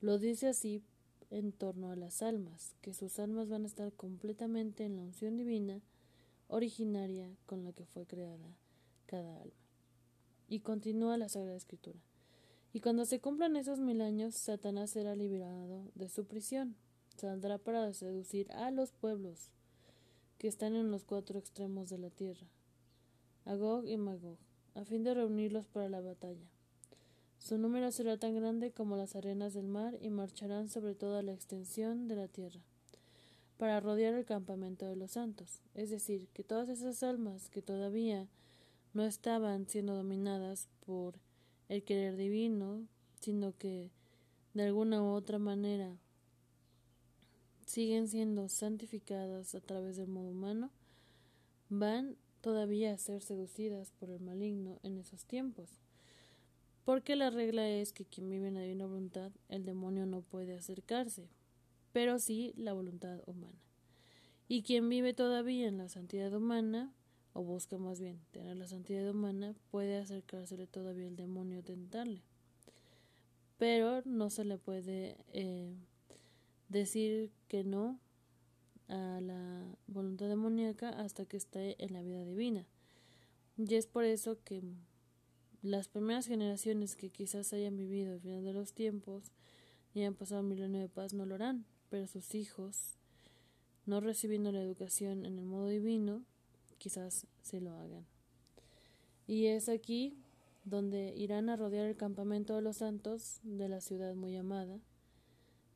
lo 0.00 0.18
dice 0.18 0.48
así 0.48 0.82
en 1.30 1.52
torno 1.52 1.90
a 1.90 1.96
las 1.96 2.22
almas, 2.22 2.74
que 2.80 2.94
sus 2.94 3.18
almas 3.18 3.48
van 3.48 3.64
a 3.64 3.66
estar 3.66 3.92
completamente 3.92 4.84
en 4.84 4.96
la 4.96 5.02
unción 5.02 5.36
divina 5.36 5.82
originaria 6.48 7.30
con 7.46 7.64
la 7.64 7.72
que 7.72 7.84
fue 7.86 8.06
creada 8.06 8.56
cada 9.06 9.40
alma. 9.40 9.54
Y 10.48 10.60
continúa 10.60 11.16
la 11.16 11.28
Sagrada 11.28 11.56
Escritura. 11.56 12.00
Y 12.72 12.80
cuando 12.80 13.04
se 13.04 13.20
cumplan 13.20 13.56
esos 13.56 13.80
mil 13.80 14.00
años, 14.00 14.34
Satanás 14.34 14.90
será 14.90 15.14
liberado 15.14 15.90
de 15.94 16.08
su 16.08 16.26
prisión. 16.26 16.76
Saldrá 17.16 17.58
para 17.58 17.92
seducir 17.94 18.50
a 18.52 18.70
los 18.70 18.92
pueblos 18.92 19.50
que 20.38 20.48
están 20.48 20.76
en 20.76 20.90
los 20.90 21.04
cuatro 21.04 21.38
extremos 21.38 21.88
de 21.88 21.98
la 21.98 22.10
tierra, 22.10 22.46
Agog 23.44 23.84
y 23.86 23.96
Magog, 23.96 24.38
a 24.74 24.84
fin 24.84 25.02
de 25.02 25.14
reunirlos 25.14 25.66
para 25.66 25.88
la 25.88 26.00
batalla. 26.00 26.48
Su 27.38 27.58
número 27.58 27.90
será 27.90 28.18
tan 28.18 28.34
grande 28.34 28.70
como 28.72 28.96
las 28.96 29.16
arenas 29.16 29.54
del 29.54 29.66
mar 29.66 29.96
y 30.00 30.10
marcharán 30.10 30.68
sobre 30.68 30.94
toda 30.94 31.22
la 31.22 31.32
extensión 31.32 32.06
de 32.06 32.16
la 32.16 32.28
tierra 32.28 32.60
para 33.58 33.80
rodear 33.80 34.14
el 34.14 34.24
campamento 34.24 34.86
de 34.86 34.96
los 34.96 35.10
santos. 35.10 35.60
Es 35.74 35.90
decir, 35.90 36.28
que 36.28 36.44
todas 36.44 36.68
esas 36.68 37.02
almas 37.02 37.50
que 37.50 37.60
todavía 37.60 38.28
no 38.94 39.04
estaban 39.04 39.66
siendo 39.66 39.94
dominadas 39.94 40.68
por 40.86 41.18
el 41.68 41.82
querer 41.82 42.16
divino, 42.16 42.86
sino 43.20 43.56
que 43.58 43.90
de 44.54 44.62
alguna 44.62 45.02
u 45.02 45.08
otra 45.08 45.38
manera 45.38 45.98
siguen 47.66 48.08
siendo 48.08 48.48
santificadas 48.48 49.54
a 49.54 49.60
través 49.60 49.96
del 49.96 50.08
modo 50.08 50.30
humano, 50.30 50.70
van 51.68 52.16
todavía 52.40 52.94
a 52.94 52.98
ser 52.98 53.22
seducidas 53.22 53.90
por 53.90 54.08
el 54.08 54.20
maligno 54.20 54.78
en 54.82 54.96
esos 54.96 55.26
tiempos. 55.26 55.68
Porque 56.84 57.16
la 57.16 57.28
regla 57.28 57.68
es 57.68 57.92
que 57.92 58.06
quien 58.06 58.30
vive 58.30 58.48
en 58.48 58.54
la 58.54 58.62
divina 58.62 58.86
voluntad, 58.86 59.32
el 59.48 59.64
demonio 59.64 60.06
no 60.06 60.22
puede 60.22 60.56
acercarse, 60.56 61.28
pero 61.92 62.18
sí 62.18 62.52
la 62.56 62.72
voluntad 62.72 63.20
humana. 63.26 63.58
Y 64.48 64.62
quien 64.62 64.88
vive 64.88 65.12
todavía 65.12 65.68
en 65.68 65.78
la 65.78 65.88
santidad 65.88 66.32
humana, 66.32 66.92
o 67.34 67.42
busca 67.42 67.78
más 67.78 68.00
bien 68.00 68.18
tener 68.30 68.56
la 68.56 68.66
santidad 68.66 69.08
humana, 69.08 69.54
puede 69.70 69.98
acercársele 69.98 70.66
todavía 70.66 71.06
el 71.06 71.16
demonio, 71.16 71.62
tentarle. 71.62 72.22
Pero 73.58 74.02
no 74.04 74.30
se 74.30 74.44
le 74.44 74.56
puede 74.56 75.16
eh, 75.32 75.74
decir 76.68 77.30
que 77.48 77.64
no 77.64 77.98
a 78.88 79.20
la 79.20 79.76
voluntad 79.86 80.28
demoníaca 80.28 80.88
hasta 80.88 81.26
que 81.26 81.36
esté 81.36 81.82
en 81.84 81.92
la 81.92 82.02
vida 82.02 82.24
divina. 82.24 82.66
Y 83.58 83.74
es 83.74 83.86
por 83.86 84.04
eso 84.04 84.38
que 84.44 84.62
las 85.62 85.88
primeras 85.88 86.26
generaciones 86.26 86.96
que 86.96 87.10
quizás 87.10 87.52
hayan 87.52 87.76
vivido 87.76 88.14
al 88.14 88.20
final 88.20 88.44
de 88.44 88.52
los 88.52 88.72
tiempos 88.72 89.32
y 89.92 90.00
hayan 90.00 90.14
pasado 90.14 90.42
milenio 90.42 90.80
de 90.80 90.88
paz 90.88 91.12
no 91.12 91.26
lo 91.26 91.34
harán, 91.34 91.66
pero 91.90 92.06
sus 92.06 92.34
hijos, 92.34 92.96
no 93.86 94.00
recibiendo 94.00 94.52
la 94.52 94.60
educación 94.60 95.24
en 95.24 95.38
el 95.38 95.44
modo 95.44 95.68
divino, 95.68 96.22
quizás 96.78 97.26
se 97.42 97.60
lo 97.60 97.72
hagan. 97.72 98.06
Y 99.26 99.46
es 99.46 99.68
aquí 99.68 100.16
donde 100.64 101.14
irán 101.16 101.48
a 101.48 101.56
rodear 101.56 101.86
el 101.86 101.96
campamento 101.96 102.54
de 102.54 102.62
los 102.62 102.78
santos 102.78 103.40
de 103.42 103.68
la 103.68 103.80
ciudad 103.80 104.14
muy 104.14 104.36
amada, 104.36 104.78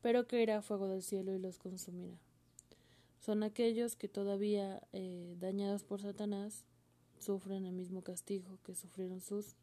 pero 0.00 0.26
caerá 0.26 0.62
fuego 0.62 0.88
del 0.88 1.02
cielo 1.02 1.34
y 1.34 1.38
los 1.38 1.58
consumirá. 1.58 2.18
Son 3.20 3.42
aquellos 3.42 3.94
que 3.94 4.08
todavía, 4.08 4.82
eh, 4.92 5.36
dañados 5.38 5.84
por 5.84 6.00
Satanás, 6.00 6.64
sufren 7.18 7.66
el 7.66 7.72
mismo 7.72 8.02
castigo 8.02 8.58
que 8.64 8.74
sufrieron 8.74 9.20
sus 9.20 9.54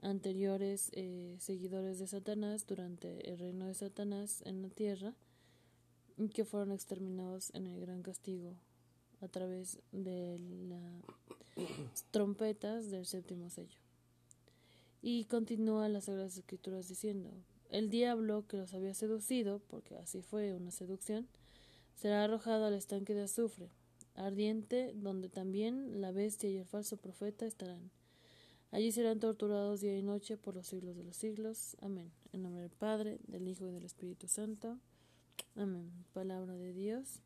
anteriores 0.00 0.90
eh, 0.94 1.36
seguidores 1.40 1.98
de 1.98 2.06
Satanás 2.06 2.66
durante 2.66 3.28
el 3.30 3.38
reino 3.38 3.66
de 3.66 3.74
Satanás 3.74 4.42
en 4.44 4.62
la 4.62 4.68
tierra 4.68 5.14
que 6.32 6.44
fueron 6.44 6.72
exterminados 6.72 7.50
en 7.54 7.66
el 7.66 7.80
gran 7.80 8.02
castigo 8.02 8.54
a 9.20 9.28
través 9.28 9.78
de 9.92 10.38
las 10.68 12.04
trompetas 12.10 12.90
del 12.90 13.06
séptimo 13.06 13.50
sello. 13.50 13.78
Y 15.00 15.24
continúa 15.24 15.88
las 15.88 16.04
Sagradas 16.04 16.36
Escrituras 16.36 16.88
diciendo, 16.88 17.30
el 17.70 17.88
diablo 17.88 18.46
que 18.46 18.56
los 18.56 18.74
había 18.74 18.94
seducido, 18.94 19.60
porque 19.68 19.96
así 19.96 20.22
fue 20.22 20.54
una 20.54 20.70
seducción, 20.70 21.26
será 21.96 22.24
arrojado 22.24 22.66
al 22.66 22.74
estanque 22.74 23.14
de 23.14 23.22
azufre, 23.22 23.70
ardiente, 24.14 24.92
donde 24.94 25.28
también 25.28 26.00
la 26.00 26.12
bestia 26.12 26.50
y 26.50 26.56
el 26.56 26.66
falso 26.66 26.98
profeta 26.98 27.46
estarán. 27.46 27.90
Allí 28.70 28.90
serán 28.90 29.20
torturados 29.20 29.80
día 29.80 29.96
y 29.96 30.02
noche 30.02 30.36
por 30.36 30.54
los 30.54 30.66
siglos 30.66 30.96
de 30.96 31.04
los 31.04 31.16
siglos. 31.16 31.76
Amén. 31.80 32.10
En 32.32 32.42
nombre 32.42 32.62
del 32.62 32.70
Padre, 32.70 33.18
del 33.26 33.46
Hijo 33.46 33.66
y 33.66 33.70
del 33.70 33.84
Espíritu 33.84 34.28
Santo. 34.28 34.78
Amén. 35.56 35.90
Palabra 36.12 36.54
de 36.54 36.72
Dios. 36.72 37.20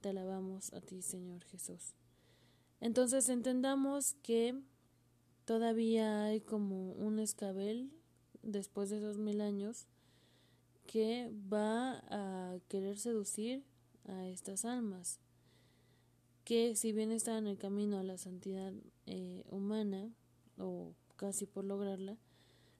Te 0.00 0.10
alabamos 0.10 0.72
a 0.72 0.80
ti, 0.80 1.02
Señor 1.02 1.44
Jesús. 1.44 1.94
Entonces 2.80 3.28
entendamos 3.28 4.14
que 4.22 4.60
todavía 5.44 6.24
hay 6.24 6.40
como 6.40 6.92
un 6.92 7.18
escabel 7.18 7.90
después 8.42 8.90
de 8.90 8.98
esos 8.98 9.18
mil 9.18 9.40
años 9.40 9.86
que 10.86 11.30
va 11.52 12.02
a 12.08 12.58
querer 12.68 12.98
seducir 12.98 13.64
a 14.06 14.26
estas 14.28 14.64
almas 14.64 15.20
que 16.50 16.74
si 16.74 16.92
bien 16.92 17.12
están 17.12 17.44
en 17.44 17.46
el 17.46 17.58
camino 17.58 17.98
a 17.98 18.02
la 18.02 18.18
santidad 18.18 18.72
eh, 19.06 19.44
humana 19.50 20.10
o 20.58 20.94
casi 21.14 21.46
por 21.46 21.64
lograrla, 21.64 22.16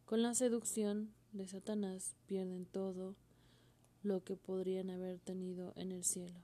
con 0.06 0.22
la 0.22 0.34
seducción 0.34 1.14
de 1.30 1.46
Satanás 1.46 2.16
pierden 2.26 2.66
todo 2.66 3.14
lo 4.02 4.22
que 4.24 4.36
podrían 4.36 4.90
haber 4.90 5.18
tenido 5.18 5.72
en 5.76 5.92
el 5.92 6.04
cielo. 6.04 6.40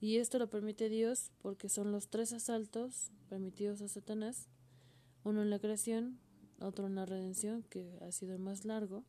Y 0.00 0.16
esto 0.16 0.38
lo 0.38 0.48
permite 0.48 0.88
Dios 0.88 1.30
porque 1.42 1.68
son 1.68 1.92
los 1.92 2.08
tres 2.08 2.32
asaltos 2.32 3.10
permitidos 3.28 3.82
a 3.82 3.88
Satanás, 3.88 4.48
uno 5.24 5.42
en 5.42 5.50
la 5.50 5.58
creación, 5.58 6.18
otro 6.58 6.86
en 6.86 6.94
la 6.94 7.06
redención, 7.06 7.62
que 7.64 7.98
ha 8.00 8.10
sido 8.10 8.34
el 8.34 8.40
más 8.40 8.64
largo, 8.64 9.04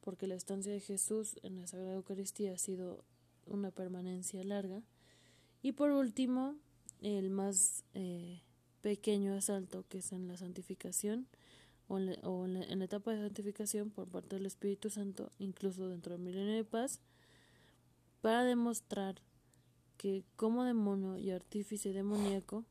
porque 0.00 0.26
la 0.26 0.34
estancia 0.34 0.72
de 0.72 0.80
Jesús 0.80 1.36
en 1.42 1.56
la 1.56 1.66
Sagrada 1.66 1.94
Eucaristía 1.94 2.52
ha 2.52 2.58
sido 2.58 3.04
una 3.46 3.70
permanencia 3.70 4.42
larga, 4.44 4.82
y 5.62 5.72
por 5.72 5.90
último, 5.90 6.56
el 7.00 7.30
más 7.30 7.84
eh, 7.94 8.42
pequeño 8.82 9.34
asalto, 9.34 9.84
que 9.88 9.98
es 9.98 10.12
en 10.12 10.28
la 10.28 10.36
santificación, 10.36 11.26
o, 11.88 11.98
en 11.98 12.78
la, 12.78 12.84
etapa 12.84 13.12
de 13.12 13.22
santificación 13.22 13.90
por 13.90 14.08
parte 14.08 14.36
del 14.36 14.46
Espíritu 14.46 14.90
Santo, 14.90 15.30
incluso 15.38 15.88
dentro 15.88 16.14
del 16.14 16.22
milenio 16.22 16.54
de 16.54 16.64
paz, 16.64 17.00
para 18.20 18.44
demostrar 18.44 19.16
que 19.96 20.24
como 20.36 20.64
demonio 20.64 21.18
y 21.18 21.30
artífice 21.30 21.92
demoníaco, 21.92 22.64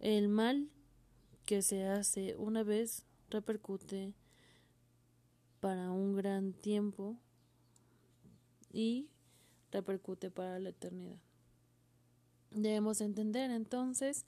el 0.00 0.28
mal 0.28 0.68
que 1.44 1.62
se 1.62 1.86
hace 1.86 2.36
una 2.36 2.62
vez 2.62 3.04
repercute 3.30 4.14
para 5.60 5.90
un 5.90 6.14
gran 6.16 6.52
tiempo 6.52 7.16
y 8.72 9.08
repercute 9.70 10.30
para 10.30 10.58
la 10.58 10.70
eternidad. 10.70 11.18
Debemos 12.50 13.00
entender 13.00 13.50
entonces 13.50 14.24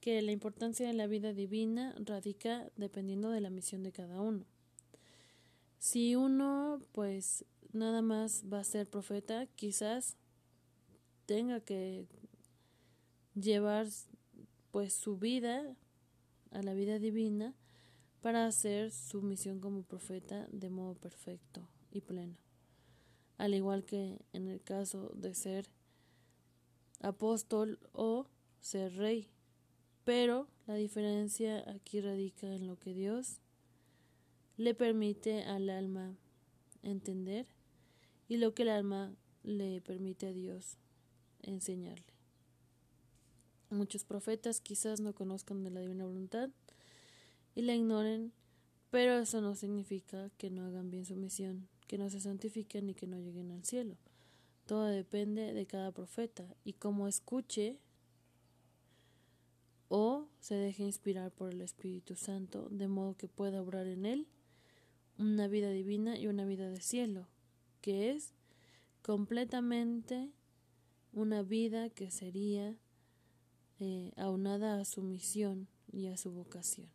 que 0.00 0.22
la 0.22 0.32
importancia 0.32 0.86
de 0.86 0.94
la 0.94 1.06
vida 1.06 1.32
divina 1.32 1.94
radica 1.98 2.70
dependiendo 2.76 3.30
de 3.30 3.40
la 3.40 3.50
misión 3.50 3.82
de 3.82 3.92
cada 3.92 4.20
uno. 4.20 4.44
Si 5.78 6.16
uno 6.16 6.82
pues 6.92 7.44
nada 7.72 8.02
más 8.02 8.44
va 8.50 8.60
a 8.60 8.64
ser 8.64 8.88
profeta, 8.88 9.46
quizás 9.56 10.16
tenga 11.26 11.60
que 11.60 12.06
llevar 13.34 13.86
pues 14.70 14.92
su 14.94 15.16
vida 15.16 15.76
a 16.50 16.62
la 16.62 16.74
vida 16.74 16.98
divina 16.98 17.54
para 18.20 18.46
hacer 18.46 18.90
su 18.90 19.22
misión 19.22 19.60
como 19.60 19.82
profeta 19.82 20.46
de 20.50 20.70
modo 20.70 20.94
perfecto 20.94 21.68
y 21.90 22.00
pleno. 22.00 22.36
Al 23.38 23.54
igual 23.54 23.84
que 23.84 24.18
en 24.32 24.48
el 24.48 24.60
caso 24.62 25.12
de 25.14 25.34
ser 25.34 25.70
apóstol 27.00 27.78
o 27.92 28.26
ser 28.60 28.94
rey. 28.96 29.28
Pero 30.04 30.48
la 30.66 30.74
diferencia 30.74 31.68
aquí 31.70 32.00
radica 32.00 32.46
en 32.46 32.66
lo 32.66 32.78
que 32.78 32.94
Dios 32.94 33.38
le 34.56 34.74
permite 34.74 35.42
al 35.44 35.70
alma 35.70 36.16
entender 36.82 37.46
y 38.28 38.36
lo 38.36 38.54
que 38.54 38.62
el 38.62 38.68
alma 38.70 39.14
le 39.42 39.80
permite 39.80 40.26
a 40.26 40.32
Dios 40.32 40.78
enseñarle. 41.42 42.04
Muchos 43.70 44.04
profetas 44.04 44.60
quizás 44.60 45.00
no 45.00 45.14
conozcan 45.14 45.62
de 45.62 45.70
la 45.70 45.80
divina 45.80 46.04
voluntad 46.04 46.50
y 47.54 47.62
la 47.62 47.74
ignoren, 47.74 48.32
pero 48.90 49.18
eso 49.18 49.40
no 49.40 49.54
significa 49.54 50.30
que 50.38 50.50
no 50.50 50.64
hagan 50.64 50.90
bien 50.90 51.04
su 51.04 51.16
misión, 51.16 51.68
que 51.86 51.98
no 51.98 52.10
se 52.10 52.20
santifiquen 52.20 52.90
y 52.90 52.94
que 52.94 53.06
no 53.06 53.18
lleguen 53.18 53.50
al 53.52 53.64
cielo. 53.64 53.96
Todo 54.66 54.86
depende 54.86 55.52
de 55.52 55.66
cada 55.66 55.92
profeta 55.92 56.44
y 56.64 56.74
cómo 56.74 57.08
escuche 57.08 57.78
o 59.90 60.28
se 60.38 60.54
deje 60.54 60.84
inspirar 60.84 61.32
por 61.32 61.50
el 61.50 61.60
Espíritu 61.60 62.14
Santo, 62.14 62.68
de 62.70 62.86
modo 62.86 63.16
que 63.16 63.26
pueda 63.26 63.60
obrar 63.60 63.88
en 63.88 64.06
él 64.06 64.28
una 65.18 65.48
vida 65.48 65.70
divina 65.70 66.16
y 66.16 66.28
una 66.28 66.44
vida 66.44 66.70
de 66.70 66.80
cielo, 66.80 67.26
que 67.80 68.12
es 68.12 68.32
completamente 69.02 70.30
una 71.12 71.42
vida 71.42 71.90
que 71.90 72.12
sería 72.12 72.76
eh, 73.80 74.12
aunada 74.16 74.80
a 74.80 74.84
su 74.84 75.02
misión 75.02 75.66
y 75.90 76.06
a 76.06 76.16
su 76.16 76.30
vocación. 76.30 76.88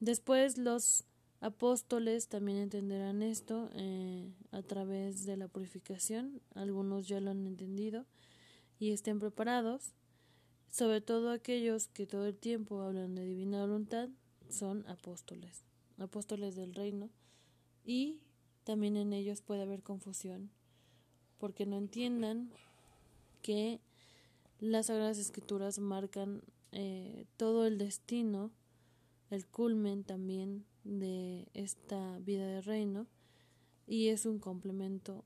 Después 0.00 0.58
los 0.58 1.04
apóstoles 1.40 2.28
también 2.28 2.58
entenderán 2.58 3.22
esto 3.22 3.70
eh, 3.72 4.34
a 4.50 4.60
través 4.62 5.24
de 5.24 5.38
la 5.38 5.48
purificación, 5.48 6.42
algunos 6.54 7.08
ya 7.08 7.20
lo 7.20 7.30
han 7.30 7.46
entendido 7.46 8.04
y 8.78 8.90
estén 8.90 9.18
preparados, 9.18 9.94
sobre 10.74 11.00
todo 11.00 11.30
aquellos 11.30 11.86
que 11.86 12.04
todo 12.04 12.26
el 12.26 12.36
tiempo 12.36 12.80
hablan 12.80 13.14
de 13.14 13.24
divina 13.24 13.60
voluntad, 13.60 14.08
son 14.48 14.84
apóstoles, 14.88 15.62
apóstoles 15.98 16.56
del 16.56 16.74
reino, 16.74 17.10
y 17.84 18.18
también 18.64 18.96
en 18.96 19.12
ellos 19.12 19.40
puede 19.40 19.62
haber 19.62 19.84
confusión, 19.84 20.50
porque 21.38 21.64
no 21.64 21.76
entiendan 21.76 22.50
que 23.40 23.78
las 24.58 24.86
Sagradas 24.86 25.18
Escrituras 25.18 25.78
marcan 25.78 26.42
eh, 26.72 27.24
todo 27.36 27.66
el 27.66 27.78
destino, 27.78 28.50
el 29.30 29.46
culmen 29.46 30.02
también 30.02 30.64
de 30.82 31.46
esta 31.54 32.18
vida 32.18 32.48
de 32.48 32.62
reino 32.62 33.06
y 33.86 34.08
es 34.08 34.26
un 34.26 34.40
complemento 34.40 35.24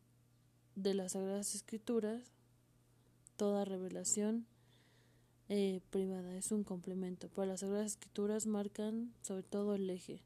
de 0.74 0.92
las 0.92 1.12
Sagradas 1.12 1.54
Escrituras, 1.54 2.34
toda 3.38 3.64
revelación 3.64 4.46
eh, 5.48 5.80
privada 5.90 6.36
es 6.36 6.52
un 6.52 6.64
complemento. 6.64 7.28
Para 7.28 7.48
las 7.48 7.60
Sagradas 7.60 7.92
Escrituras 7.92 8.46
marcan 8.46 9.14
sobre 9.22 9.42
todo 9.42 9.74
el 9.74 9.88
eje, 9.88 10.22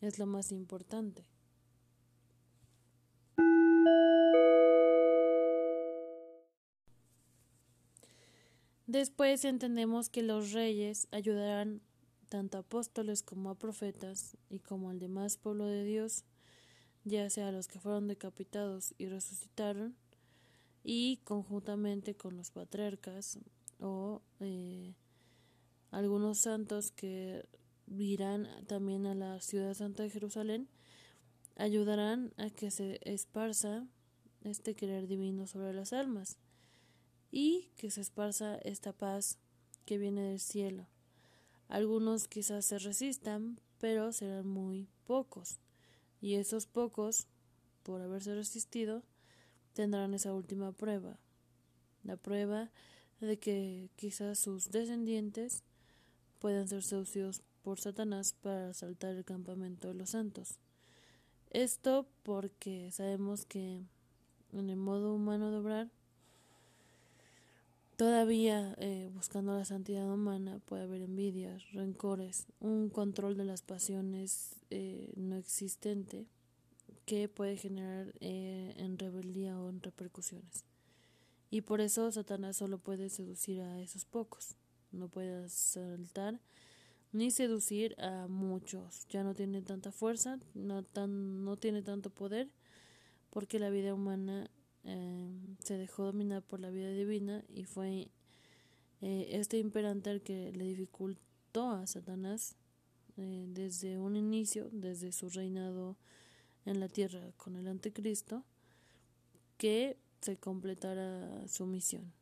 es 0.00 0.18
lo 0.18 0.26
más 0.26 0.52
importante. 0.52 1.24
Después 8.86 9.44
entendemos 9.44 10.08
que 10.08 10.24
los 10.24 10.50
reyes 10.50 11.06
ayudarán 11.12 11.80
tanto 12.28 12.56
a 12.56 12.62
apóstoles 12.62 13.22
como 13.22 13.50
a 13.50 13.54
profetas 13.54 14.36
y 14.48 14.58
como 14.58 14.90
al 14.90 14.98
demás 14.98 15.36
pueblo 15.36 15.66
de 15.66 15.84
Dios, 15.84 16.24
ya 17.04 17.30
sea 17.30 17.52
los 17.52 17.68
que 17.68 17.78
fueron 17.78 18.08
decapitados 18.08 18.94
y 18.98 19.06
resucitaron, 19.06 19.94
y 20.82 21.18
conjuntamente 21.18 22.16
con 22.16 22.36
los 22.36 22.50
patriarcas 22.50 23.38
o 23.80 24.22
eh, 24.40 24.94
algunos 25.90 26.38
santos 26.38 26.90
que 26.92 27.44
irán 27.98 28.48
también 28.66 29.06
a 29.06 29.14
la 29.14 29.40
ciudad 29.40 29.74
santa 29.74 30.02
de 30.02 30.10
Jerusalén, 30.10 30.68
ayudarán 31.56 32.32
a 32.36 32.50
que 32.50 32.70
se 32.70 33.00
esparza 33.02 33.86
este 34.42 34.74
querer 34.74 35.06
divino 35.06 35.46
sobre 35.46 35.74
las 35.74 35.92
almas 35.92 36.38
y 37.30 37.70
que 37.76 37.90
se 37.90 38.00
esparza 38.00 38.56
esta 38.58 38.92
paz 38.92 39.38
que 39.84 39.98
viene 39.98 40.22
del 40.22 40.40
cielo. 40.40 40.86
Algunos 41.68 42.28
quizás 42.28 42.64
se 42.64 42.78
resistan, 42.78 43.60
pero 43.78 44.12
serán 44.12 44.48
muy 44.48 44.88
pocos. 45.06 45.60
Y 46.20 46.34
esos 46.34 46.66
pocos, 46.66 47.26
por 47.82 48.00
haberse 48.00 48.34
resistido, 48.34 49.02
tendrán 49.72 50.14
esa 50.14 50.34
última 50.34 50.72
prueba. 50.72 51.18
La 52.02 52.16
prueba 52.16 52.70
de 53.20 53.38
que 53.38 53.90
quizás 53.96 54.38
sus 54.38 54.70
descendientes 54.70 55.62
puedan 56.38 56.68
ser 56.68 56.82
seducidos 56.82 57.42
por 57.62 57.78
Satanás 57.78 58.34
para 58.40 58.70
asaltar 58.70 59.14
el 59.14 59.24
campamento 59.24 59.88
de 59.88 59.94
los 59.94 60.10
santos. 60.10 60.58
Esto 61.50 62.06
porque 62.22 62.90
sabemos 62.90 63.44
que 63.44 63.82
en 64.52 64.70
el 64.70 64.76
modo 64.76 65.14
humano 65.14 65.50
de 65.50 65.56
obrar 65.58 65.90
Todavía 68.00 68.74
eh, 68.78 69.10
buscando 69.12 69.54
la 69.54 69.66
santidad 69.66 70.10
humana 70.10 70.58
puede 70.64 70.84
haber 70.84 71.02
envidias, 71.02 71.70
rencores, 71.72 72.46
un 72.58 72.88
control 72.88 73.36
de 73.36 73.44
las 73.44 73.60
pasiones 73.60 74.56
eh, 74.70 75.12
no 75.16 75.36
existente 75.36 76.24
que 77.04 77.28
puede 77.28 77.58
generar 77.58 78.14
eh, 78.20 78.72
en 78.78 78.98
rebeldía 78.98 79.60
o 79.60 79.68
en 79.68 79.82
repercusiones. 79.82 80.64
Y 81.50 81.62
por 81.62 81.80
eso 81.80 82.10
Satanás 82.12 82.56
solo 82.56 82.78
puede 82.78 83.10
seducir 83.10 83.60
a 83.60 83.80
esos 83.80 84.04
pocos, 84.04 84.56
no 84.92 85.08
puede 85.08 85.44
asaltar 85.44 86.40
ni 87.12 87.30
seducir 87.30 88.00
a 88.00 88.28
muchos. 88.28 89.06
Ya 89.08 89.24
no 89.24 89.34
tiene 89.34 89.62
tanta 89.62 89.90
fuerza, 89.90 90.38
no, 90.54 90.84
tan, 90.84 91.44
no 91.44 91.56
tiene 91.56 91.82
tanto 91.82 92.10
poder, 92.10 92.48
porque 93.30 93.58
la 93.58 93.70
vida 93.70 93.94
humana 93.94 94.50
eh, 94.84 95.30
se 95.58 95.76
dejó 95.76 96.04
dominar 96.04 96.42
por 96.42 96.60
la 96.60 96.70
vida 96.70 96.90
divina 96.90 97.44
y 97.48 97.64
fue 97.64 98.10
eh, 99.00 99.28
este 99.32 99.58
imperante 99.58 100.10
el 100.10 100.22
que 100.22 100.52
le 100.52 100.64
dificultó 100.64 101.70
a 101.70 101.86
Satanás 101.86 102.56
eh, 103.16 103.46
desde 103.48 103.98
un 103.98 104.16
inicio, 104.16 104.68
desde 104.72 105.12
su 105.12 105.28
reinado 105.30 105.96
en 106.64 106.80
la 106.80 106.88
tierra 106.88 107.32
con 107.36 107.56
el 107.56 107.66
anticristo, 107.66 108.44
que 109.56 109.98
se 110.20 110.36
completara 110.36 111.46
su 111.48 111.66
misión. 111.66 112.12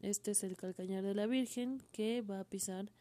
Este 0.00 0.32
es 0.32 0.44
el 0.44 0.56
calcañar 0.56 1.02
de 1.02 1.14
la 1.14 1.26
Virgen 1.26 1.82
que 1.92 2.22
va 2.22 2.40
a 2.40 2.44
pisar 2.44 2.92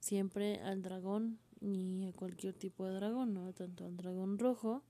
siempre 0.00 0.60
al 0.60 0.82
dragón 0.82 1.38
y 1.60 2.06
a 2.06 2.12
cualquier 2.12 2.54
tipo 2.54 2.86
de 2.86 2.94
dragón, 2.94 3.34
¿no? 3.34 3.52
tanto 3.52 3.84
al 3.84 3.96
dragón 3.96 4.38
rojo 4.38 4.82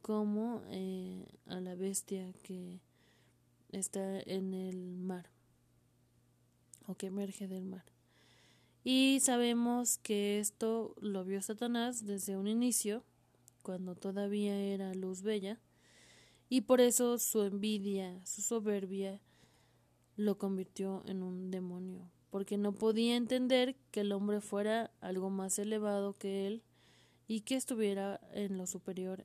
como 0.00 0.62
eh, 0.68 1.26
a 1.46 1.60
la 1.60 1.74
bestia 1.74 2.32
que 2.42 2.80
está 3.70 4.20
en 4.20 4.54
el 4.54 4.96
mar 4.96 5.30
o 6.86 6.94
que 6.94 7.06
emerge 7.06 7.48
del 7.48 7.64
mar. 7.64 7.84
Y 8.84 9.20
sabemos 9.20 9.98
que 9.98 10.40
esto 10.40 10.94
lo 11.00 11.24
vio 11.24 11.40
Satanás 11.40 12.04
desde 12.04 12.36
un 12.36 12.48
inicio, 12.48 13.04
cuando 13.62 13.94
todavía 13.94 14.56
era 14.58 14.92
luz 14.94 15.22
bella, 15.22 15.60
y 16.52 16.60
por 16.60 16.82
eso 16.82 17.18
su 17.18 17.44
envidia, 17.44 18.20
su 18.26 18.42
soberbia, 18.42 19.22
lo 20.16 20.36
convirtió 20.36 21.02
en 21.06 21.22
un 21.22 21.50
demonio, 21.50 22.10
porque 22.28 22.58
no 22.58 22.74
podía 22.74 23.16
entender 23.16 23.74
que 23.90 24.00
el 24.00 24.12
hombre 24.12 24.42
fuera 24.42 24.90
algo 25.00 25.30
más 25.30 25.58
elevado 25.58 26.12
que 26.18 26.46
él 26.46 26.62
y 27.26 27.40
que 27.40 27.54
estuviera 27.54 28.20
en 28.34 28.58
lo 28.58 28.66
superior 28.66 29.24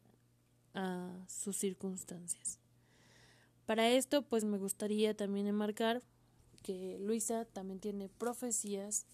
a 0.73 1.11
sus 1.27 1.57
circunstancias. 1.57 2.59
Para 3.65 3.89
esto, 3.89 4.21
pues 4.21 4.45
me 4.45 4.57
gustaría 4.57 5.13
también 5.13 5.47
enmarcar 5.47 6.01
que 6.63 6.97
Luisa 6.97 7.43
también 7.43 7.81
tiene 7.81 8.07
profecías 8.07 9.05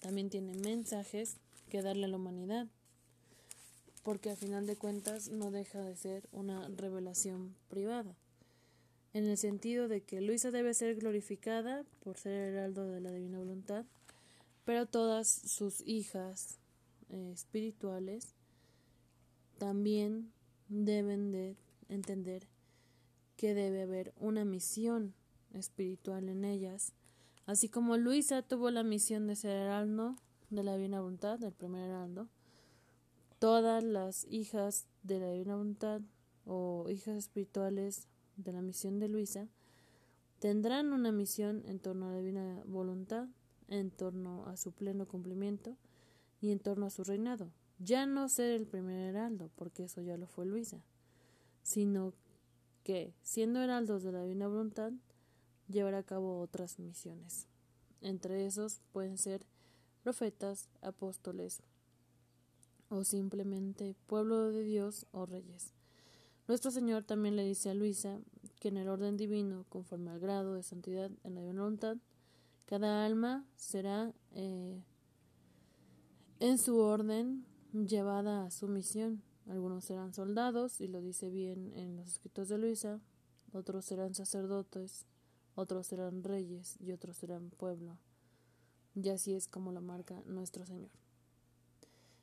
también 0.00 0.30
tiene 0.30 0.56
mensajes 0.56 1.36
que 1.68 1.80
darle 1.80 2.06
a 2.06 2.08
la 2.08 2.16
humanidad, 2.16 2.66
porque 4.02 4.30
a 4.30 4.36
final 4.36 4.66
de 4.66 4.76
cuentas 4.76 5.28
no 5.30 5.50
deja 5.50 5.80
de 5.80 5.96
ser 5.96 6.28
una 6.32 6.68
revelación 6.68 7.54
privada, 7.68 8.16
en 9.12 9.24
el 9.24 9.36
sentido 9.36 9.88
de 9.88 10.02
que 10.02 10.20
Luisa 10.20 10.50
debe 10.50 10.74
ser 10.74 10.96
glorificada 10.96 11.84
por 12.00 12.18
ser 12.18 12.32
heraldo 12.32 12.88
de 12.88 13.00
la 13.00 13.12
divina 13.12 13.38
voluntad, 13.38 13.84
pero 14.64 14.86
todas 14.86 15.28
sus 15.28 15.82
hijas 15.86 16.58
eh, 17.10 17.30
espirituales 17.32 18.34
también 19.58 20.32
deben 20.68 21.30
de 21.30 21.56
entender 21.88 22.48
que 23.36 23.54
debe 23.54 23.82
haber 23.82 24.14
una 24.18 24.44
misión 24.44 25.14
espiritual 25.52 26.28
en 26.28 26.44
ellas, 26.44 26.92
así 27.44 27.68
como 27.68 27.96
Luisa 27.96 28.42
tuvo 28.42 28.70
la 28.70 28.82
misión 28.82 29.26
de 29.26 29.36
ser 29.36 29.56
heraldo 29.56 30.16
de 30.50 30.62
la 30.62 30.76
divina 30.76 31.00
voluntad, 31.00 31.38
del 31.38 31.52
primer 31.52 31.88
heraldo, 31.88 32.28
todas 33.42 33.82
las 33.82 34.24
hijas 34.30 34.86
de 35.02 35.18
la 35.18 35.32
divina 35.32 35.56
voluntad 35.56 36.00
o 36.44 36.88
hijas 36.88 37.16
espirituales 37.16 38.06
de 38.36 38.52
la 38.52 38.62
misión 38.62 39.00
de 39.00 39.08
Luisa 39.08 39.48
tendrán 40.38 40.92
una 40.92 41.10
misión 41.10 41.64
en 41.66 41.80
torno 41.80 42.06
a 42.06 42.12
la 42.12 42.18
divina 42.18 42.62
voluntad, 42.66 43.26
en 43.66 43.90
torno 43.90 44.46
a 44.46 44.56
su 44.56 44.70
pleno 44.70 45.08
cumplimiento 45.08 45.76
y 46.40 46.52
en 46.52 46.60
torno 46.60 46.86
a 46.86 46.90
su 46.90 47.02
reinado. 47.02 47.50
Ya 47.80 48.06
no 48.06 48.28
ser 48.28 48.52
el 48.52 48.64
primer 48.64 49.00
heraldo, 49.00 49.50
porque 49.56 49.82
eso 49.82 50.00
ya 50.02 50.16
lo 50.16 50.28
fue 50.28 50.46
Luisa, 50.46 50.80
sino 51.64 52.14
que, 52.84 53.12
siendo 53.22 53.60
heraldos 53.60 54.04
de 54.04 54.12
la 54.12 54.22
divina 54.22 54.46
voluntad, 54.46 54.92
llevar 55.66 55.96
a 55.96 56.04
cabo 56.04 56.38
otras 56.38 56.78
misiones. 56.78 57.48
Entre 58.02 58.46
esos 58.46 58.82
pueden 58.92 59.18
ser 59.18 59.44
profetas, 60.04 60.68
apóstoles 60.80 61.60
o 62.92 63.04
simplemente 63.04 63.96
pueblo 64.06 64.52
de 64.52 64.64
Dios 64.64 65.06
o 65.12 65.24
reyes. 65.24 65.72
Nuestro 66.46 66.70
Señor 66.70 67.04
también 67.04 67.36
le 67.36 67.44
dice 67.44 67.70
a 67.70 67.74
Luisa 67.74 68.20
que 68.60 68.68
en 68.68 68.76
el 68.76 68.88
orden 68.88 69.16
divino, 69.16 69.64
conforme 69.70 70.10
al 70.10 70.20
grado 70.20 70.54
de 70.54 70.62
santidad 70.62 71.10
en 71.24 71.34
la 71.34 71.40
voluntad, 71.40 71.96
cada 72.66 73.06
alma 73.06 73.46
será 73.56 74.12
eh, 74.32 74.82
en 76.38 76.58
su 76.58 76.78
orden 76.78 77.46
llevada 77.72 78.44
a 78.44 78.50
su 78.50 78.68
misión. 78.68 79.22
Algunos 79.48 79.84
serán 79.84 80.12
soldados, 80.12 80.80
y 80.80 80.86
lo 80.86 81.00
dice 81.00 81.30
bien 81.30 81.72
en 81.74 81.96
los 81.96 82.08
escritos 82.08 82.48
de 82.48 82.58
Luisa, 82.58 83.00
otros 83.52 83.86
serán 83.86 84.14
sacerdotes, 84.14 85.06
otros 85.54 85.86
serán 85.86 86.22
reyes 86.22 86.76
y 86.78 86.92
otros 86.92 87.16
serán 87.16 87.50
pueblo. 87.50 87.96
Y 88.94 89.08
así 89.08 89.32
es 89.34 89.48
como 89.48 89.72
lo 89.72 89.80
marca 89.80 90.22
nuestro 90.26 90.66
Señor. 90.66 90.90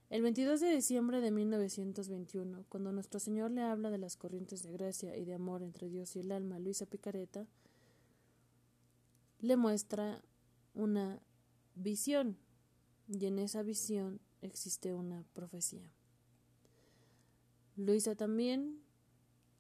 El 0.10 0.24
22 0.24 0.60
de 0.60 0.72
diciembre 0.72 1.22
de 1.22 1.30
1921, 1.30 2.66
cuando 2.68 2.92
nuestro 2.92 3.20
Señor 3.20 3.52
le 3.52 3.62
habla 3.62 3.92
de 3.92 4.00
las 4.00 4.18
corrientes 4.18 4.64
de 4.64 4.72
gracia 4.72 5.16
y 5.16 5.24
de 5.24 5.36
amor 5.36 5.62
entre 5.62 5.88
Dios 5.88 6.16
y 6.16 6.22
el 6.22 6.32
alma 6.32 6.58
Luisa 6.58 6.88
Picareta, 6.88 7.46
le 9.40 9.56
muestra 9.56 10.24
una 10.74 11.22
visión 11.76 12.38
y 13.08 13.28
en 13.28 13.38
esa 13.38 13.62
visión 13.62 14.20
existe 14.42 14.96
una 14.96 15.24
profecía. 15.34 15.92
Luisa 17.76 18.16
también, 18.16 18.82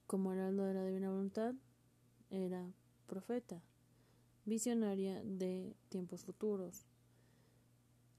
como 0.07 0.33
heraldo 0.33 0.63
de 0.65 0.73
la 0.73 0.83
divina 0.83 1.11
voluntad, 1.11 1.53
era 2.31 2.73
profeta, 3.05 3.61
visionaria 4.45 5.21
de 5.23 5.75
tiempos 5.89 6.23
futuros 6.23 6.87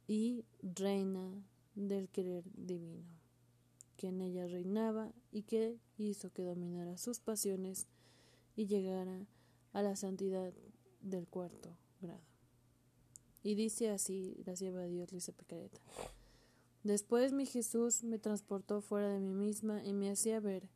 y 0.06 0.44
reina 0.62 1.42
del 1.74 2.08
querer 2.08 2.44
divino, 2.54 3.20
que 3.96 4.08
en 4.08 4.20
ella 4.20 4.46
reinaba 4.46 5.12
y 5.30 5.42
que 5.42 5.78
hizo 5.98 6.30
que 6.32 6.42
dominara 6.42 6.96
sus 6.96 7.20
pasiones 7.20 7.86
y 8.56 8.66
llegara 8.66 9.26
a 9.72 9.82
la 9.82 9.96
santidad 9.96 10.52
del 11.00 11.26
cuarto 11.26 11.76
grado. 12.00 12.24
Y 13.42 13.54
dice 13.54 13.90
así 13.90 14.36
la 14.44 14.56
sierva 14.56 14.80
de 14.80 14.90
Dios 14.90 15.12
Luisa 15.12 15.32
Picareta. 15.32 15.80
Después 16.82 17.32
mi 17.32 17.46
Jesús 17.46 18.04
me 18.04 18.18
transportó 18.18 18.80
fuera 18.80 19.08
de 19.08 19.20
mí 19.20 19.32
misma 19.32 19.84
y 19.84 19.92
me 19.92 20.10
hacía 20.10 20.40
ver 20.40 20.68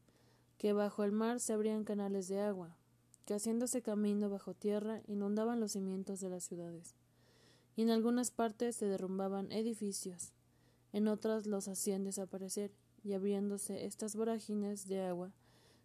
que 0.59 0.73
bajo 0.73 1.05
el 1.05 1.13
mar 1.13 1.41
se 1.41 1.53
abrían 1.53 1.85
canales 1.85 2.29
de 2.29 2.41
agua, 2.41 2.77
que 3.25 3.35
haciéndose 3.35 3.83
camino 3.83 4.29
bajo 4.29 4.55
tierra 4.55 5.03
inundaban 5.07 5.61
los 5.61 5.73
cimientos 5.73 6.21
de 6.21 6.29
las 6.29 6.45
ciudades, 6.45 6.95
y 7.77 7.83
en 7.83 7.91
algunas 7.91 8.31
partes 8.31 8.77
se 8.77 8.87
derrumbaban 8.87 9.51
edificios, 9.51 10.33
en 10.95 11.09
otras 11.09 11.47
los 11.47 11.67
hacían 11.67 12.05
desaparecer, 12.05 12.73
y 13.03 13.15
abriéndose 13.15 13.85
estas 13.85 14.15
vorágines 14.15 14.87
de 14.87 15.03
agua, 15.03 15.35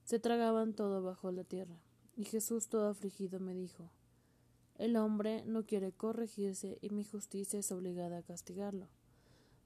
se 0.03 0.19
tragaban 0.19 0.73
todo 0.73 1.01
bajo 1.01 1.31
la 1.31 1.43
tierra. 1.43 1.81
Y 2.15 2.25
Jesús 2.25 2.67
todo 2.69 2.87
afligido 2.87 3.39
me 3.39 3.55
dijo 3.55 3.89
El 4.75 4.95
hombre 4.95 5.43
no 5.45 5.65
quiere 5.65 5.91
corregirse 5.91 6.77
y 6.81 6.91
mi 6.91 7.03
justicia 7.03 7.59
es 7.59 7.71
obligada 7.71 8.19
a 8.19 8.23
castigarlo. 8.23 8.87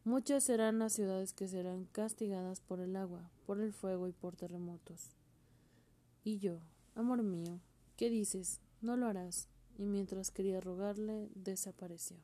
Muchas 0.05 0.45
serán 0.45 0.79
las 0.79 0.93
ciudades 0.93 1.33
que 1.33 1.49
serán 1.49 1.85
castigadas 1.91 2.61
por 2.61 2.79
el 2.79 2.95
agua, 2.95 3.29
por 3.45 3.59
el 3.59 3.73
fuego 3.73 4.07
y 4.07 4.13
por 4.13 4.37
terremotos. 4.37 5.11
Y 6.23 6.39
yo, 6.39 6.61
Amor 6.95 7.21
mío, 7.21 7.59
¿qué 7.97 8.09
dices? 8.09 8.61
No 8.79 8.95
lo 8.95 9.07
harás. 9.07 9.49
Y 9.77 9.85
mientras 9.85 10.31
quería 10.31 10.61
rogarle, 10.61 11.29
desapareció. 11.35 12.17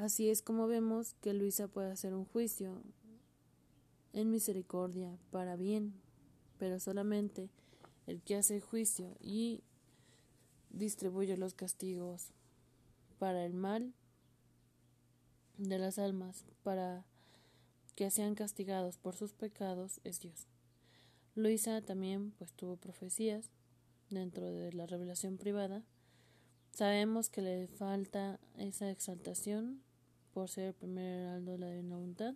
Así 0.00 0.30
es 0.30 0.40
como 0.40 0.66
vemos 0.66 1.12
que 1.20 1.34
Luisa 1.34 1.68
puede 1.68 1.90
hacer 1.90 2.14
un 2.14 2.24
juicio 2.24 2.82
en 4.14 4.30
misericordia 4.30 5.18
para 5.30 5.56
bien, 5.56 5.92
pero 6.58 6.80
solamente 6.80 7.50
el 8.06 8.22
que 8.22 8.36
hace 8.36 8.62
juicio 8.62 9.14
y 9.20 9.62
distribuye 10.70 11.36
los 11.36 11.52
castigos 11.52 12.30
para 13.18 13.44
el 13.44 13.52
mal 13.52 13.92
de 15.58 15.78
las 15.78 15.98
almas, 15.98 16.46
para 16.62 17.04
que 17.94 18.10
sean 18.10 18.34
castigados 18.34 18.96
por 18.96 19.16
sus 19.16 19.34
pecados, 19.34 20.00
es 20.02 20.18
Dios. 20.18 20.46
Luisa 21.34 21.82
también 21.82 22.30
pues 22.38 22.54
tuvo 22.54 22.78
profecías 22.78 23.50
dentro 24.08 24.50
de 24.50 24.72
la 24.72 24.86
revelación 24.86 25.36
privada. 25.36 25.84
Sabemos 26.70 27.28
que 27.28 27.42
le 27.42 27.68
falta 27.68 28.40
esa 28.56 28.90
exaltación 28.90 29.82
por 30.32 30.48
ser 30.48 30.66
el 30.66 30.74
primer 30.74 31.20
heraldo 31.20 31.52
de 31.52 31.58
la 31.58 31.70
divina 31.70 31.96
voluntad, 31.96 32.34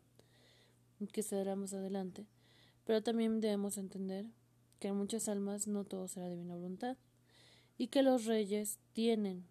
que 1.12 1.22
se 1.22 1.36
dará 1.36 1.56
más 1.56 1.72
adelante, 1.74 2.26
pero 2.84 3.02
también 3.02 3.40
debemos 3.40 3.78
entender 3.78 4.26
que 4.78 4.88
en 4.88 4.96
muchas 4.96 5.28
almas 5.28 5.66
no 5.66 5.84
todo 5.84 6.08
será 6.08 6.28
divina 6.28 6.54
voluntad, 6.54 6.96
y 7.76 7.88
que 7.88 8.02
los 8.02 8.24
reyes 8.24 8.78
tienen 8.92 9.44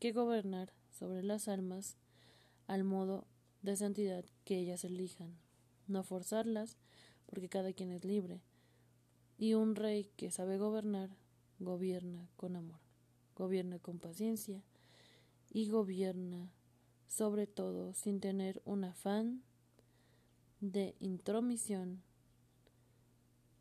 que 0.00 0.12
gobernar 0.12 0.72
sobre 0.90 1.22
las 1.22 1.48
almas 1.48 1.96
al 2.66 2.84
modo 2.84 3.26
de 3.62 3.76
santidad 3.76 4.24
que 4.44 4.58
ellas 4.58 4.84
elijan, 4.84 5.36
no 5.86 6.02
forzarlas, 6.02 6.76
porque 7.26 7.48
cada 7.48 7.72
quien 7.72 7.90
es 7.90 8.04
libre, 8.04 8.40
y 9.38 9.54
un 9.54 9.74
rey 9.74 10.10
que 10.16 10.30
sabe 10.30 10.58
gobernar, 10.58 11.10
gobierna 11.58 12.28
con 12.36 12.56
amor, 12.56 12.80
gobierna 13.36 13.78
con 13.78 13.98
paciencia 13.98 14.62
y 15.50 15.68
gobierna 15.68 16.52
sobre 17.12 17.46
todo 17.46 17.92
sin 17.92 18.20
tener 18.20 18.62
un 18.64 18.84
afán 18.84 19.42
de 20.60 20.96
intromisión 20.98 22.02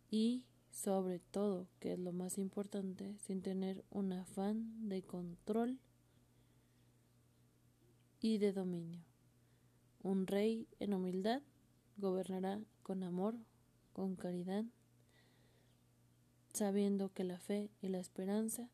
y 0.09 0.45
sobre 0.69 1.19
todo, 1.19 1.67
que 1.81 1.91
es 1.91 1.99
lo 1.99 2.13
más 2.13 2.37
importante, 2.37 3.17
sin 3.19 3.41
tener 3.41 3.83
un 3.89 4.13
afán 4.13 4.87
de 4.87 5.03
control 5.03 5.79
y 8.21 8.37
de 8.37 8.53
dominio. 8.53 9.03
Un 10.01 10.27
rey 10.27 10.69
en 10.79 10.93
humildad 10.93 11.41
gobernará 11.97 12.61
con 12.83 13.03
amor, 13.03 13.35
con 13.91 14.15
caridad 14.15 14.63
sabiendo 16.53 17.11
que 17.11 17.25
la 17.25 17.37
fe 17.37 17.69
y 17.81 17.89
la 17.89 17.99
esperanza 17.99 18.69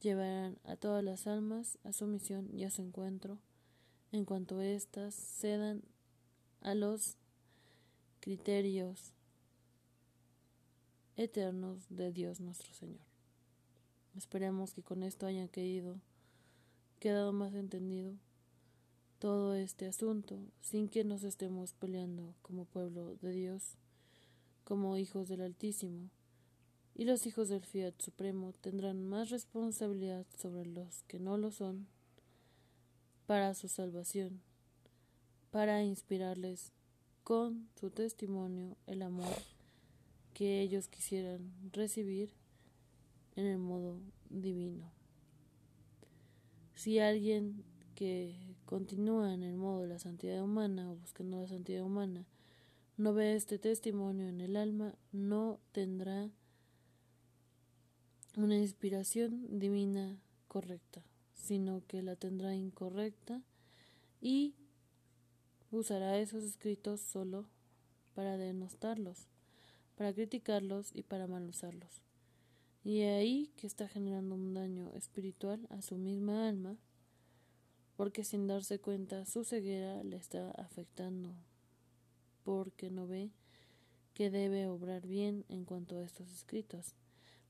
llevarán 0.00 0.58
a 0.64 0.74
todas 0.74 1.04
las 1.04 1.28
almas 1.28 1.78
a 1.84 1.92
su 1.92 2.06
misión 2.06 2.48
y 2.52 2.64
a 2.64 2.70
su 2.70 2.82
encuentro, 2.82 3.38
en 4.12 4.24
cuanto 4.24 4.60
éstas 4.60 5.14
cedan 5.14 5.82
a 6.60 6.74
los 6.74 7.16
criterios 8.20 9.12
eternos 11.16 11.86
de 11.90 12.12
Dios 12.12 12.40
nuestro 12.40 12.72
Señor. 12.74 13.06
Esperemos 14.16 14.74
que 14.74 14.82
con 14.82 15.02
esto 15.02 15.26
hayan 15.26 15.48
querido, 15.48 16.00
quedado 16.98 17.32
más 17.32 17.54
entendido 17.54 18.14
todo 19.20 19.54
este 19.54 19.86
asunto, 19.86 20.40
sin 20.60 20.88
que 20.88 21.04
nos 21.04 21.22
estemos 21.22 21.74
peleando 21.74 22.34
como 22.42 22.64
pueblo 22.64 23.16
de 23.16 23.32
Dios, 23.32 23.76
como 24.64 24.96
hijos 24.96 25.28
del 25.28 25.42
Altísimo, 25.42 26.08
y 26.94 27.04
los 27.04 27.26
hijos 27.26 27.48
del 27.48 27.64
Fiat 27.64 28.00
Supremo 28.00 28.52
tendrán 28.60 29.04
más 29.04 29.30
responsabilidad 29.30 30.26
sobre 30.36 30.66
los 30.66 31.02
que 31.04 31.20
no 31.20 31.36
lo 31.36 31.50
son, 31.50 31.86
para 33.30 33.54
su 33.54 33.68
salvación, 33.68 34.42
para 35.52 35.84
inspirarles 35.84 36.72
con 37.22 37.68
su 37.78 37.90
testimonio 37.90 38.76
el 38.88 39.02
amor 39.02 39.32
que 40.34 40.60
ellos 40.62 40.88
quisieran 40.88 41.52
recibir 41.70 42.32
en 43.36 43.46
el 43.46 43.58
modo 43.58 44.00
divino. 44.30 44.90
Si 46.74 46.98
alguien 46.98 47.62
que 47.94 48.34
continúa 48.64 49.32
en 49.32 49.44
el 49.44 49.56
modo 49.56 49.82
de 49.82 49.86
la 49.90 50.00
santidad 50.00 50.42
humana 50.42 50.90
o 50.90 50.96
buscando 50.96 51.40
la 51.40 51.46
santidad 51.46 51.84
humana 51.84 52.26
no 52.96 53.14
ve 53.14 53.36
este 53.36 53.60
testimonio 53.60 54.26
en 54.26 54.40
el 54.40 54.56
alma, 54.56 54.96
no 55.12 55.60
tendrá 55.70 56.28
una 58.36 58.56
inspiración 58.56 59.60
divina 59.60 60.20
correcta, 60.48 61.04
sino 61.40 61.82
que 61.86 62.02
la 62.02 62.16
tendrá 62.16 62.54
incorrecta 62.54 63.42
y 64.20 64.54
usará 65.70 66.18
esos 66.18 66.44
escritos 66.44 67.00
solo 67.00 67.46
para 68.14 68.36
denostarlos, 68.36 69.28
para 69.96 70.12
criticarlos 70.12 70.94
y 70.94 71.02
para 71.02 71.26
mal 71.26 71.48
usarlos. 71.48 72.02
Y 72.82 73.02
ahí 73.02 73.52
que 73.56 73.66
está 73.66 73.88
generando 73.88 74.34
un 74.34 74.54
daño 74.54 74.90
espiritual 74.94 75.66
a 75.70 75.82
su 75.82 75.96
misma 75.96 76.48
alma, 76.48 76.76
porque 77.96 78.24
sin 78.24 78.46
darse 78.46 78.78
cuenta 78.78 79.26
su 79.26 79.44
ceguera 79.44 80.02
le 80.02 80.16
está 80.16 80.50
afectando, 80.52 81.34
porque 82.42 82.90
no 82.90 83.06
ve 83.06 83.30
que 84.14 84.30
debe 84.30 84.66
obrar 84.66 85.06
bien 85.06 85.44
en 85.48 85.64
cuanto 85.64 85.98
a 85.98 86.04
estos 86.04 86.32
escritos. 86.32 86.94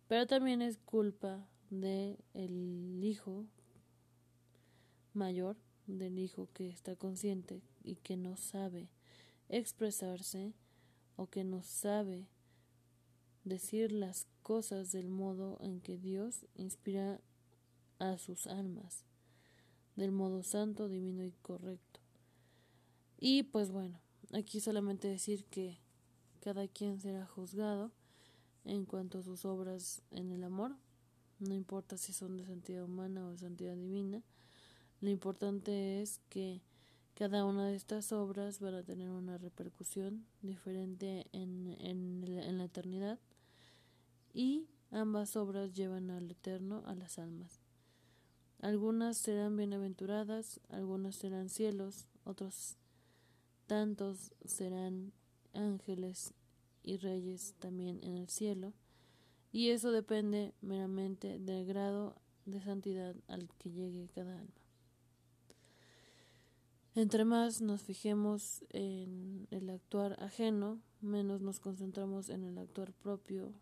Pero 0.09 0.26
también 0.26 0.62
es 0.62 0.79
culpa 0.79 1.46
del 1.70 2.18
el 2.35 3.00
hijo 3.03 3.46
mayor, 5.14 5.57
del 5.87 6.18
hijo 6.18 6.49
que 6.53 6.68
está 6.68 6.96
consciente 6.96 7.62
y 7.83 7.96
que 7.96 8.16
no 8.16 8.37
sabe 8.37 8.88
expresarse 9.49 10.53
o 11.16 11.27
que 11.27 11.44
no 11.44 11.62
sabe 11.62 12.29
decir 13.44 13.92
las 13.92 14.27
cosas 14.42 14.92
del 14.92 15.09
modo 15.09 15.59
en 15.61 15.81
que 15.81 15.99
Dios 15.99 16.46
inspira 16.55 17.20
a 17.99 18.18
sus 18.18 18.46
almas, 18.46 19.05
del 19.96 20.12
modo 20.12 20.42
santo, 20.42 20.88
divino 20.88 21.25
y 21.25 21.33
correcto. 21.33 22.01
Y 23.18 23.42
pues 23.42 23.70
bueno, 23.70 24.01
aquí 24.33 24.61
solamente 24.61 25.09
decir 25.09 25.44
que 25.44 25.79
cada 26.40 26.68
quien 26.68 27.01
será 27.01 27.27
juzgado 27.27 27.92
en 28.64 28.85
cuanto 28.85 29.18
a 29.18 29.23
sus 29.23 29.44
obras 29.44 30.03
en 30.11 30.31
el 30.31 30.44
amor, 30.44 30.77
no 31.38 31.55
importa 31.55 31.96
si 31.96 32.12
son 32.12 32.37
de 32.37 32.46
santidad 32.46 32.85
humana 32.85 33.27
o 33.27 33.31
de 33.31 33.38
santidad 33.38 33.77
divina, 33.77 34.23
lo 35.01 35.11
importante 35.11 36.03
es 36.03 36.21
que 36.29 36.61
cada 37.15 37.45
una 37.45 37.67
de 37.67 37.77
estas 37.77 38.13
obras 38.13 38.61
van 38.61 38.75
a 38.75 38.83
tener 38.83 39.11
una 39.11 39.39
repercusión 39.39 40.27
diferente 40.43 41.27
en, 41.33 41.77
en, 41.81 42.57
la 42.59 42.65
eternidad 42.65 43.19
y 44.33 44.69
ambas 44.91 45.37
obras 45.37 45.75
llevan 45.75 46.11
al 46.11 46.31
eterno 46.31 46.83
a 46.87 46.95
las 46.95 47.19
almas. 47.19 47.61
Algunas 48.61 49.17
serán 49.17 49.57
bienaventuradas, 49.57 50.61
algunas 50.69 51.17
serán 51.17 51.49
cielos, 51.49 52.07
otros 52.25 52.77
tantos 53.67 54.33
serán 54.45 55.13
ángeles 55.55 56.35
y 56.83 56.97
reyes 56.99 57.55
también 57.59 58.01
en 58.03 58.17
el 58.17 58.29
cielo, 58.29 58.73
y 59.53 59.71
eso 59.71 59.93
depende 59.93 60.55
meramente 60.61 61.39
del 61.39 61.67
grado 61.67 62.17
de 62.45 62.61
santidad 62.61 63.15
al 63.29 63.49
que 63.59 63.71
llegue 63.71 64.09
cada 64.15 64.39
alma. 64.39 64.60
Entre 67.01 67.25
más 67.25 67.63
nos 67.63 67.81
fijemos 67.81 68.63
en 68.69 69.49
el 69.51 69.71
actuar 69.71 70.23
ajeno, 70.23 70.83
menos 71.01 71.41
nos 71.41 71.59
concentramos 71.59 72.29
en 72.29 72.45
el 72.45 72.59
actuar 72.59 72.93
propio 72.93 73.55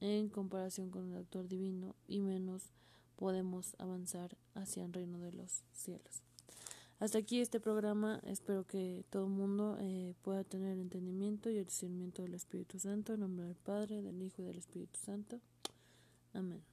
en 0.00 0.28
comparación 0.28 0.90
con 0.90 1.12
el 1.12 1.18
actuar 1.18 1.46
divino 1.46 1.94
y 2.08 2.18
menos 2.18 2.72
podemos 3.14 3.76
avanzar 3.78 4.36
hacia 4.54 4.84
el 4.84 4.92
reino 4.92 5.20
de 5.20 5.34
los 5.34 5.62
cielos. 5.72 6.24
Hasta 6.98 7.18
aquí 7.18 7.40
este 7.40 7.60
programa. 7.60 8.20
Espero 8.26 8.66
que 8.66 9.04
todo 9.08 9.26
el 9.26 9.30
mundo 9.30 9.78
eh, 9.80 10.16
pueda 10.22 10.42
tener 10.42 10.72
el 10.72 10.80
entendimiento 10.80 11.48
y 11.48 11.58
el 11.58 11.66
discernimiento 11.66 12.22
del 12.22 12.34
Espíritu 12.34 12.80
Santo. 12.80 13.14
En 13.14 13.20
nombre 13.20 13.46
del 13.46 13.54
Padre, 13.54 14.02
del 14.02 14.20
Hijo 14.20 14.42
y 14.42 14.46
del 14.46 14.58
Espíritu 14.58 14.98
Santo. 14.98 15.38
Amén. 16.32 16.70